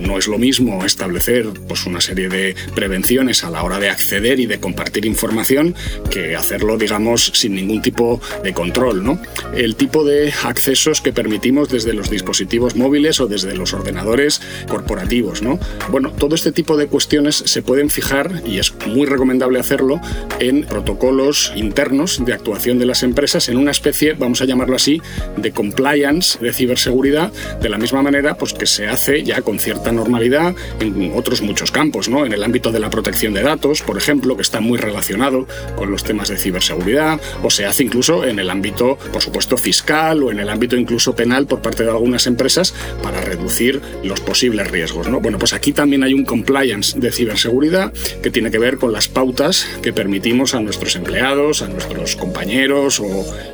No 0.00 0.18
es 0.18 0.26
lo 0.26 0.38
mismo 0.38 0.84
establecer 0.84 1.46
pues, 1.68 1.86
una 1.86 2.00
serie 2.00 2.28
de 2.28 2.54
prevenciones 2.74 2.95
a 2.96 3.50
la 3.50 3.62
hora 3.62 3.78
de 3.78 3.88
acceder 3.90 4.40
y 4.40 4.46
de 4.46 4.58
compartir 4.58 5.04
información 5.04 5.74
que 6.10 6.34
hacerlo, 6.34 6.76
digamos, 6.76 7.30
sin 7.34 7.54
ningún 7.54 7.82
tipo 7.82 8.20
de 8.42 8.52
control, 8.52 9.04
¿no? 9.04 9.20
El 9.54 9.76
tipo 9.76 10.04
de 10.04 10.32
accesos 10.44 11.00
que 11.00 11.12
permitimos 11.12 11.68
desde 11.68 11.92
los 11.92 12.10
dispositivos 12.10 12.74
móviles 12.74 13.20
o 13.20 13.26
desde 13.26 13.54
los 13.54 13.74
ordenadores 13.74 14.40
corporativos, 14.68 15.42
¿no? 15.42 15.60
Bueno, 15.90 16.10
todo 16.10 16.34
este 16.34 16.52
tipo 16.52 16.76
de 16.76 16.86
cuestiones 16.86 17.36
se 17.36 17.62
pueden 17.62 17.90
fijar, 17.90 18.42
y 18.46 18.58
es 18.58 18.72
muy 18.86 19.06
recomendable 19.06 19.60
hacerlo, 19.60 20.00
en 20.40 20.64
protocolos 20.64 21.52
internos 21.54 22.24
de 22.24 22.32
actuación 22.32 22.78
de 22.78 22.86
las 22.86 23.02
empresas 23.02 23.48
en 23.48 23.58
una 23.58 23.70
especie, 23.70 24.14
vamos 24.14 24.40
a 24.40 24.46
llamarlo 24.46 24.76
así, 24.76 25.00
de 25.36 25.52
compliance 25.52 26.38
de 26.40 26.52
ciberseguridad, 26.52 27.30
de 27.60 27.68
la 27.68 27.78
misma 27.78 28.02
manera 28.02 28.34
pues, 28.36 28.52
que 28.52 28.66
se 28.66 28.88
hace 28.88 29.22
ya 29.22 29.42
con 29.42 29.58
cierta 29.58 29.92
normalidad 29.92 30.54
en 30.80 31.12
otros 31.14 31.42
muchos 31.42 31.70
campos, 31.70 32.08
¿no? 32.08 32.24
En 32.24 32.32
el 32.32 32.42
ámbito 32.42 32.72
de 32.72 32.80
la 32.80 32.85
protección 32.90 33.34
de 33.34 33.42
datos, 33.42 33.82
por 33.82 33.96
ejemplo, 33.96 34.36
que 34.36 34.42
está 34.42 34.60
muy 34.60 34.78
relacionado 34.78 35.46
con 35.76 35.90
los 35.90 36.04
temas 36.04 36.28
de 36.28 36.38
ciberseguridad, 36.38 37.20
o 37.42 37.50
se 37.50 37.66
hace 37.66 37.84
incluso 37.84 38.24
en 38.24 38.38
el 38.38 38.50
ámbito, 38.50 38.98
por 39.12 39.22
supuesto, 39.22 39.56
fiscal 39.56 40.22
o 40.22 40.30
en 40.30 40.40
el 40.40 40.48
ámbito 40.48 40.76
incluso 40.76 41.14
penal 41.14 41.46
por 41.46 41.62
parte 41.62 41.84
de 41.84 41.90
algunas 41.90 42.26
empresas 42.26 42.74
para 43.02 43.20
reducir 43.20 43.80
los 44.02 44.20
posibles 44.20 44.70
riesgos, 44.70 45.08
¿no? 45.08 45.20
Bueno, 45.20 45.38
pues 45.38 45.52
aquí 45.52 45.72
también 45.72 46.02
hay 46.02 46.14
un 46.14 46.24
compliance 46.24 46.98
de 46.98 47.12
ciberseguridad 47.12 47.92
que 48.22 48.30
tiene 48.30 48.50
que 48.50 48.58
ver 48.58 48.76
con 48.78 48.92
las 48.92 49.08
pautas 49.08 49.66
que 49.82 49.92
permitimos 49.92 50.54
a 50.54 50.60
nuestros 50.60 50.96
empleados, 50.96 51.62
a 51.62 51.68
nuestros 51.68 52.16
compañeros 52.16 53.00
o 53.00 53.06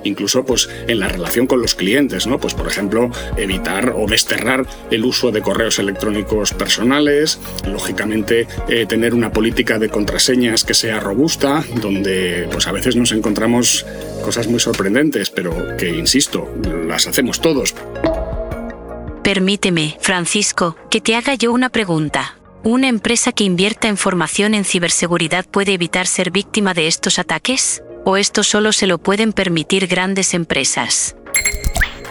incluso 0.05 0.45
pues 0.45 0.69
en 0.89 0.99
la 1.01 1.09
relación 1.09 1.47
con 1.47 1.61
los 1.61 1.75
clientes, 1.75 2.27
¿no? 2.27 2.39
Pues 2.39 2.55
por 2.55 2.67
ejemplo, 2.67 3.11
evitar 3.37 3.95
o 3.97 4.07
desterrar 4.07 4.67
el 4.91 5.05
uso 5.05 5.31
de 5.31 5.43
correos 5.43 5.79
electrónicos 5.79 6.53
personales, 6.53 7.39
lógicamente 7.67 8.47
eh, 8.69 8.87
tener 8.87 9.15
una 9.23 9.33
política 9.33 9.79
de 9.79 9.89
contraseñas 9.89 10.65
que 10.65 10.75
sea 10.75 10.99
robusta, 10.99 11.65
donde 11.81 12.49
pues 12.51 12.67
a 12.67 12.73
veces 12.73 12.97
nos 12.97 13.13
encontramos 13.13 13.87
cosas 14.25 14.49
muy 14.49 14.59
sorprendentes, 14.59 15.31
pero 15.31 15.77
que 15.77 15.91
insisto, 15.91 16.53
las 16.89 17.07
hacemos 17.07 17.41
todos. 17.41 17.73
Permíteme, 19.23 19.97
Francisco, 20.01 20.77
que 20.91 21.01
te 21.01 21.15
haga 21.15 21.37
yo 21.37 21.53
una 21.53 21.69
pregunta. 21.69 22.37
¿Una 22.65 22.89
empresa 22.89 23.31
que 23.31 23.45
invierta 23.45 23.87
en 23.87 23.97
formación 23.97 24.55
en 24.55 24.65
ciberseguridad 24.65 25.47
puede 25.47 25.73
evitar 25.73 26.09
ser 26.09 26.33
víctima 26.33 26.75
de 26.75 26.89
estos 26.89 27.21
ataques? 27.21 27.81
¿O 28.05 28.17
esto 28.17 28.43
solo 28.43 28.73
se 28.73 28.89
lo 28.89 28.99
pueden 28.99 29.33
permitir 29.33 29.87
grandes 29.87 30.35
empresas? 30.35 31.15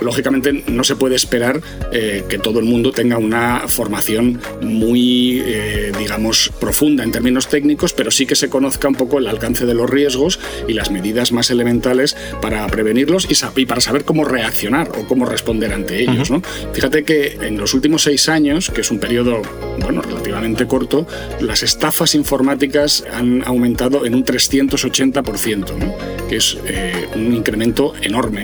Lógicamente 0.02 0.64
no 0.68 0.84
se 0.84 0.96
puede 0.96 1.16
esperar 1.16 1.62
eh, 1.92 2.24
que 2.28 2.38
todo 2.38 2.60
el 2.60 2.66
mundo 2.66 2.92
tenga 2.92 3.18
una 3.18 3.68
formación 3.68 4.40
muy, 4.62 5.42
eh, 5.46 5.92
digamos, 5.98 6.52
profunda 6.60 7.04
en 7.04 7.12
términos 7.12 7.48
técnicos, 7.48 7.94
pero 7.94 8.12
sí 8.12 8.26
que 8.26 8.36
se 8.36 8.50
conozca 8.50 8.88
un 8.88 8.96
poco 8.96 9.20
el 9.20 9.28
alcance 9.28 9.66
de 9.66 9.74
los 9.74 9.90
riesgos 9.90 10.40
y 10.68 10.74
las 10.74 10.92
medidas 10.92 11.32
más 11.32 11.52
elementales 11.52 12.18
para 12.42 12.66
prevenirlos 12.68 13.28
y, 13.30 13.66
para 13.66 13.82
saber 13.82 14.04
cómo 14.04 14.26
reaccionar 14.26 14.90
o 14.98 15.08
cómo 15.08 15.26
responder 15.26 15.74
ante 15.74 16.02
ellos. 16.02 16.32
¿no? 16.32 16.42
Fíjate 16.74 17.04
que 17.04 17.38
en 17.42 17.58
los 17.58 17.74
últimos 17.74 18.04
seis 18.04 18.30
años, 18.30 18.70
que 18.70 18.82
es 18.82 18.92
un 18.92 19.00
periodo 19.00 19.42
bueno, 19.80 20.02
relativamente 20.02 20.68
corto, 20.68 21.08
las 21.40 21.64
estafas 21.64 22.16
informáticas 22.16 23.04
han 23.12 23.44
aumentado 23.46 24.06
en 24.06 24.16
un 24.16 24.26
380%, 24.26 25.78
¿no? 25.78 25.96
que 26.28 26.38
es 26.38 26.58
eh, 26.66 27.08
un 27.16 27.34
incremento 27.34 27.94
enorme. 28.02 28.44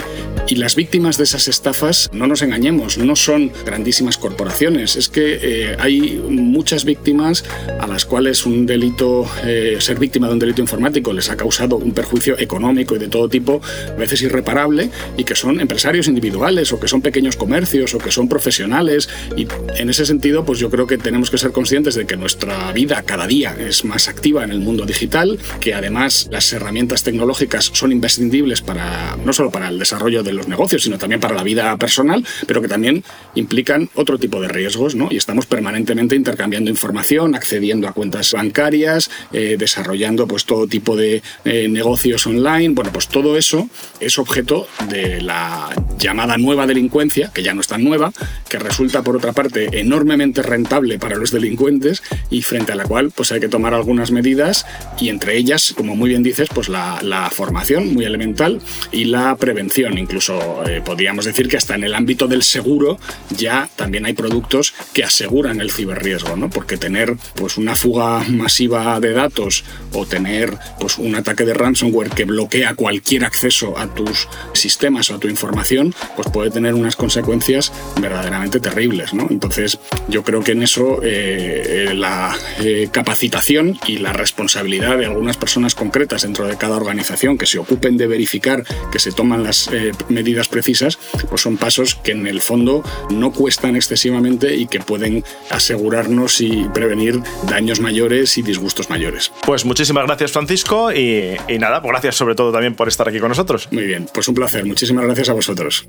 Y 0.50 0.56
las 0.56 0.78
víctimas 0.78 1.18
de 1.18 1.26
esas 1.26 1.50
estafas, 1.50 2.10
no 2.14 2.26
nos 2.26 2.42
engañemos, 2.42 2.98
no 2.98 3.18
son 3.18 3.52
grandísimas 3.66 4.18
corporaciones. 4.18 4.96
Es 4.96 5.10
que 5.10 5.40
eh, 5.42 5.76
hay 5.78 6.22
muchas 6.30 6.86
víctimas 6.86 7.44
a 7.82 7.86
las 7.86 8.06
cuales 8.06 8.46
un 8.46 8.66
delito, 8.66 9.30
eh, 9.44 9.76
ser 9.80 10.00
víctima 10.00 10.28
de 10.28 10.34
un 10.34 10.40
delito 10.40 10.62
informático 10.62 11.12
les 11.12 11.30
ha 11.30 11.36
causado 11.36 11.76
un 11.76 11.92
perjuicio 11.92 12.40
económico 12.40 12.96
y 12.96 13.00
de 13.00 13.10
todo 13.10 13.28
tipo, 13.28 13.60
a 13.90 14.00
veces 14.00 14.22
irreparable, 14.22 14.90
y 15.18 15.26
que 15.26 15.36
son 15.36 15.60
empresarios 15.60 16.08
individuales 16.08 16.72
o 16.72 16.80
que 16.80 16.88
son 16.88 17.02
pequeños 17.02 17.36
comercios 17.36 17.94
o 17.94 17.98
que 17.98 18.12
son 18.12 18.30
profesionales. 18.30 19.10
Y 19.36 19.48
en 19.76 19.90
ese 19.90 20.06
sentido, 20.06 20.46
pues 20.46 20.60
yo 20.60 20.70
creo 20.70 20.88
que 20.88 20.98
tenemos 20.98 21.30
que 21.30 21.38
ser 21.38 21.52
conscientes 21.52 21.96
de 21.96 22.06
que 22.06 22.16
nuestra 22.16 22.72
vida 22.72 23.04
cada 23.04 23.28
día 23.28 23.54
es 23.60 23.84
más 23.84 24.08
activa 24.08 24.46
en 24.46 24.52
el 24.52 24.62
mundo 24.62 24.86
digital, 24.86 25.40
que 25.60 25.74
además 25.74 26.30
las 26.32 26.54
herramientas 26.54 27.04
tecnológicas 27.04 27.70
son 27.74 27.92
imprescindibles 27.92 28.62
para 28.62 29.18
no 29.26 29.34
solo 29.34 29.52
para 29.52 29.68
el 29.68 29.78
desarrollo 29.78 30.24
de 30.24 30.37
los 30.38 30.48
negocios, 30.48 30.84
sino 30.84 30.98
también 30.98 31.20
para 31.20 31.36
la 31.36 31.44
vida 31.44 31.76
personal, 31.78 32.26
pero 32.46 32.62
que 32.62 32.68
también 32.68 33.04
implican 33.36 33.90
otro 33.96 34.18
tipo 34.18 34.42
de 34.42 34.48
riesgos, 34.48 34.96
¿no? 34.96 35.10
Y 35.12 35.18
estamos 35.18 35.46
permanentemente 35.46 36.16
intercambiando 36.16 36.70
información, 36.70 37.36
accediendo 37.36 37.88
a 37.88 37.94
cuentas 37.94 38.32
bancarias, 38.32 39.10
eh, 39.34 39.56
desarrollando 39.58 40.28
pues 40.28 40.46
todo 40.46 40.68
tipo 40.68 40.96
de 40.96 41.22
eh, 41.46 41.68
negocios 41.68 42.26
online. 42.28 42.70
Bueno, 42.70 42.92
pues 42.92 43.08
todo 43.08 43.38
eso 43.38 43.70
es 44.00 44.18
objeto 44.18 44.68
de 44.90 45.22
la 45.22 45.70
llamada 45.98 46.38
nueva 46.38 46.68
delincuencia, 46.68 47.32
que 47.34 47.44
ya 47.44 47.54
no 47.54 47.62
es 47.62 47.68
tan 47.68 47.84
nueva, 47.84 48.12
que 48.50 48.60
resulta 48.60 49.02
por 49.02 49.16
otra 49.16 49.34
parte 49.34 49.80
enormemente 49.80 50.42
rentable 50.42 51.00
para 51.00 51.16
los 51.16 51.32
delincuentes 51.32 52.04
y 52.30 52.42
frente 52.42 52.72
a 52.72 52.76
la 52.76 52.86
cual 52.86 53.12
pues 53.14 53.32
hay 53.32 53.40
que 53.40 53.50
tomar 53.50 53.74
algunas 53.74 54.12
medidas 54.12 54.66
y 55.00 55.10
entre 55.10 55.38
ellas, 55.38 55.74
como 55.76 55.96
muy 55.96 56.10
bien 56.10 56.24
dices, 56.24 56.50
pues 56.54 56.70
la, 56.70 57.00
la 57.02 57.30
formación 57.30 57.94
muy 57.94 58.06
elemental 58.06 58.62
y 58.92 59.06
la 59.06 59.36
prevención 59.36 59.98
incluso 59.98 60.27
eh, 60.30 60.82
podríamos 60.84 61.26
decir 61.26 61.48
que 61.48 61.58
hasta 61.58 61.76
en 61.76 61.84
el 61.84 61.94
ámbito 61.94 62.28
del 62.28 62.44
seguro 62.44 63.00
ya 63.30 63.70
también 63.76 64.06
hay 64.06 64.14
productos 64.14 64.74
que 64.94 65.04
aseguran 65.04 65.62
el 65.62 65.72
ciberriesgo, 65.72 66.36
¿no? 66.36 66.50
Porque 66.50 66.78
tener 66.78 67.16
pues 67.36 67.58
una 67.58 67.76
fuga 67.76 68.24
masiva 68.30 69.00
de 69.00 69.14
datos 69.14 69.64
o 69.94 70.06
tener 70.06 70.58
pues 70.80 70.98
un 70.98 71.16
ataque 71.16 71.46
de 71.46 71.54
ransomware 71.54 72.10
que 72.10 72.26
bloquea 72.26 72.76
cualquier 72.76 73.26
acceso 73.26 73.78
a 73.78 73.94
tus 73.94 74.28
sistemas 74.54 75.10
o 75.12 75.16
a 75.16 75.20
tu 75.20 75.28
información, 75.28 75.94
pues 76.16 76.30
puede 76.30 76.52
tener 76.52 76.74
unas 76.74 76.96
consecuencias 76.96 77.72
verdaderamente 78.02 78.60
terribles, 78.60 79.14
¿no? 79.14 79.28
Entonces, 79.30 79.80
yo 80.08 80.24
creo 80.24 80.44
que 80.44 80.54
en 80.54 80.64
eso 80.64 81.00
eh, 81.04 81.94
la 81.96 82.36
eh, 82.60 82.90
capacitación 82.92 83.78
y 83.88 83.98
la 83.98 84.14
responsabilidad 84.14 84.98
de 84.98 85.06
algunas 85.06 85.38
personas 85.38 85.76
concretas 85.76 86.24
dentro 86.24 86.48
de 86.48 86.58
cada 86.58 86.76
organización 86.76 87.38
que 87.38 87.46
se 87.46 87.60
ocupen 87.60 87.98
de 87.98 88.08
verificar 88.08 88.64
que 88.92 89.00
se 89.00 89.12
toman 89.12 89.44
las 89.44 89.70
medidas 90.18 90.48
precisas, 90.48 90.98
pues 91.30 91.42
son 91.42 91.58
pasos 91.58 91.96
que 91.96 92.12
en 92.12 92.26
el 92.26 92.42
fondo 92.42 92.84
no 93.12 93.32
cuestan 93.32 93.76
excesivamente 93.76 94.56
y 94.56 94.66
que 94.66 94.80
pueden 94.80 95.24
asegurarnos 95.52 96.42
y 96.42 96.66
prevenir 96.74 97.22
daños 97.48 97.80
mayores 97.80 98.38
y 98.40 98.42
disgustos 98.42 98.90
mayores. 98.90 99.32
Pues 99.46 99.64
muchísimas 99.64 100.06
gracias 100.08 100.32
Francisco 100.32 100.92
y, 100.92 101.38
y 101.48 101.60
nada, 101.60 101.82
pues 101.82 101.92
gracias 101.92 102.16
sobre 102.16 102.34
todo 102.34 102.52
también 102.52 102.76
por 102.76 102.88
estar 102.88 103.08
aquí 103.08 103.20
con 103.20 103.30
nosotros. 103.30 103.68
Muy 103.72 103.86
bien, 103.86 104.10
pues 104.12 104.28
un 104.28 104.34
placer, 104.36 104.66
muchísimas 104.66 105.06
gracias 105.06 105.30
a 105.30 105.34
vosotros. 105.34 105.88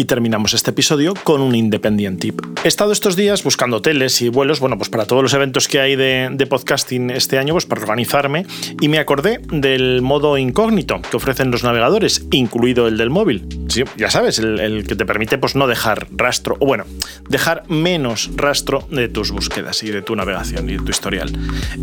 Y 0.00 0.06
terminamos 0.06 0.54
este 0.54 0.70
episodio 0.70 1.12
con 1.12 1.42
un 1.42 1.54
Independent 1.54 2.18
Tip. 2.18 2.40
He 2.64 2.68
estado 2.68 2.90
estos 2.90 3.16
días 3.16 3.44
buscando 3.44 3.76
hoteles 3.76 4.22
y 4.22 4.30
vuelos, 4.30 4.58
bueno, 4.58 4.78
pues 4.78 4.88
para 4.88 5.04
todos 5.04 5.22
los 5.22 5.34
eventos 5.34 5.68
que 5.68 5.78
hay 5.78 5.94
de, 5.94 6.46
podcasting 6.48 7.10
este 7.10 7.36
año, 7.36 7.52
pues 7.52 7.66
para 7.66 7.82
organizarme, 7.82 8.46
y 8.80 8.88
me 8.88 8.98
acordé 8.98 9.42
del 9.52 10.00
modo 10.00 10.38
incógnito 10.38 11.02
que 11.02 11.18
ofrecen 11.18 11.50
los 11.50 11.64
navegadores, 11.64 12.26
incluido 12.30 12.88
el 12.88 12.96
del 12.96 13.10
móvil. 13.10 13.46
Sí, 13.68 13.84
ya 13.98 14.10
sabes, 14.10 14.38
el, 14.38 14.86
que 14.88 14.96
te 14.96 15.04
permite 15.04 15.36
pues 15.36 15.54
no 15.54 15.66
dejar 15.66 16.06
rastro, 16.12 16.56
o 16.60 16.66
bueno, 16.66 16.84
dejar 17.28 17.64
menos 17.68 18.30
rastro 18.36 18.88
de 18.90 19.08
tus 19.08 19.30
búsquedas 19.30 19.82
y 19.82 19.90
de 19.90 20.00
tu 20.00 20.16
navegación 20.16 20.70
y 20.70 20.78
de 20.78 20.82
tu 20.82 20.90
historial. 20.90 21.30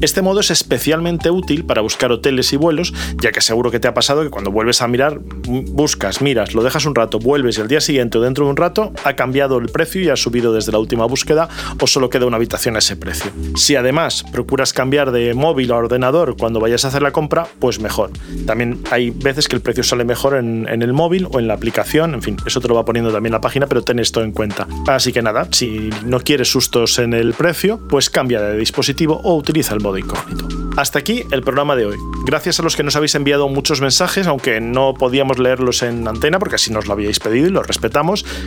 Este 0.01 0.23
modo 0.23 0.39
es 0.39 0.49
especialmente 0.49 1.30
útil 1.30 1.65
para 1.65 1.82
buscar 1.82 2.12
hoteles 2.12 2.51
y 2.51 2.58
vuelos, 2.58 2.95
ya 3.21 3.32
que 3.32 3.41
seguro 3.41 3.69
que 3.69 3.80
te 3.80 3.88
ha 3.88 3.93
pasado 3.93 4.23
que 4.23 4.32
cuando 4.32 4.51
vuelves 4.51 4.82
a 4.82 4.88
mirar, 4.88 5.19
buscas, 5.19 6.23
miras, 6.23 6.56
lo 6.56 6.63
dejas 6.63 6.86
un 6.86 6.95
rato, 6.95 7.19
vuelves 7.19 7.60
y 7.60 7.62
al 7.62 7.67
día 7.67 7.80
siguiente 7.80 8.07
dentro 8.10 8.46
de 8.46 8.52
un 8.52 8.58
rato 8.58 8.93
ha 9.04 9.13
cambiado 9.13 9.58
el 9.58 9.70
precio 9.70 10.02
y 10.02 10.10
ha 10.10 10.15
subido 10.15 10.54
desde 10.54 10.72
la 10.72 10.80
última 10.80 11.06
búsqueda 11.06 11.50
o 11.80 11.88
solo 11.88 12.10
queda 12.10 12.26
una 12.26 12.38
habitación 12.38 12.76
a 12.76 12.80
ese 12.80 12.96
precio. 12.96 13.32
Si 13.56 13.76
además 13.76 14.24
procuras 14.32 14.74
cambiar 14.74 15.12
de 15.12 15.34
móvil 15.34 15.72
a 15.72 15.76
ordenador 15.76 16.38
cuando 16.38 16.60
vayas 16.60 16.86
a 16.86 16.89
hacer 16.89 17.02
la 17.02 17.12
compra, 17.12 17.48
pues 17.60 17.80
mejor. 17.80 18.12
También 18.46 18.82
hay 18.91 19.12
veces 19.12 19.48
que 19.48 19.56
el 19.56 19.62
precio 19.62 19.84
sale 19.84 20.06
mejor 20.06 20.36
en, 20.36 20.67
el 20.67 20.93
móvil 20.93 21.28
o 21.32 21.39
en 21.39 21.48
la 21.48 21.54
aplicación, 21.54 22.13
en 22.13 22.22
fin, 22.22 22.38
eso 22.46 22.62
te 22.62 22.67
lo 22.67 22.76
va 22.76 22.86
poniendo 22.86 23.12
también 23.12 23.34
la 23.34 23.41
página, 23.41 23.67
pero 23.67 23.84
ten 23.84 24.00
esto 24.00 24.22
en 24.24 24.32
cuenta. 24.32 24.67
Así 24.88 25.12
que 25.12 25.22
nada, 25.22 25.48
si 25.52 25.89
no 26.06 26.20
quieres 26.20 26.50
sustos 26.50 27.00
en 27.00 27.13
el 27.13 27.34
precio, 27.34 27.80
pues 27.89 28.10
cambia 28.10 28.41
de 28.41 28.58
dispositivo 28.58 29.20
o 29.24 29.36
utiliza 29.36 29.74
el 29.74 29.82
modo 29.82 29.98
incógnito. 29.98 30.48
Hasta 30.78 31.00
aquí 31.00 31.24
el 31.32 31.41
programa 31.41 31.76
de 31.76 31.88
hoy. 31.88 31.98
Gracias 32.26 32.60
a 32.60 32.63
los 32.63 32.76
que 32.76 32.84
nos 32.84 32.96
habéis 32.96 33.15
enviado 33.15 33.50
muchos 33.50 33.82
mensajes, 33.82 34.28
aunque 34.28 34.62
no 34.62 34.93
podíamos 34.93 35.39
leerlos 35.39 35.82
en 35.82 36.08
antena 36.08 36.38
porque 36.38 36.56
así 36.56 36.72
nos 36.72 36.86
lo 36.86 36.93
habíais 36.93 37.20
pedido 37.20 37.48
y 37.48 37.50
lo 37.50 37.63
respetamos. 37.63 37.96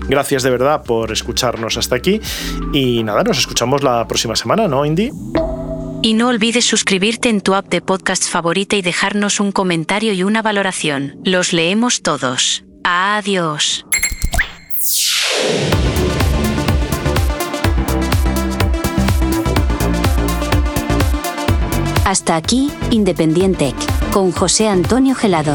Gracias 0.09 0.43
de 0.43 0.51
verdad 0.51 0.83
por 0.83 1.13
escucharnos 1.13 1.77
hasta 1.77 1.97
aquí 1.97 2.21
y 2.73 3.03
nada, 3.03 3.23
nos 3.23 3.39
escuchamos 3.39 3.83
la 3.83 4.07
próxima 4.07 4.37
semana, 4.37 4.69
¿no, 4.69 4.85
Indy? 4.85 5.11
Y 6.03 6.15
no 6.15 6.29
olvides 6.29 6.65
suscribirte 6.65 7.29
en 7.29 7.41
tu 7.41 7.55
app 7.55 7.69
de 7.69 7.83
podcast 7.83 8.25
favorita 8.25 8.77
y 8.77 8.83
dejarnos 8.83 9.39
un 9.39 9.53
comentario 9.53 10.13
y 10.15 10.23
una 10.23 10.41
valoración. 10.41 11.17
Los 11.25 11.53
leemos 11.53 12.03
todos. 12.03 12.65
Adiós. 12.85 13.85
Hasta 22.07 22.35
aquí, 22.35 22.73
Independiente, 22.91 23.73
con 24.13 24.33
José 24.33 24.69
Antonio 24.69 25.15
Gelado. 25.15 25.55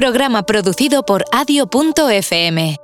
Programa 0.00 0.44
producido 0.44 1.02
por 1.02 1.24
adio.fm. 1.30 2.78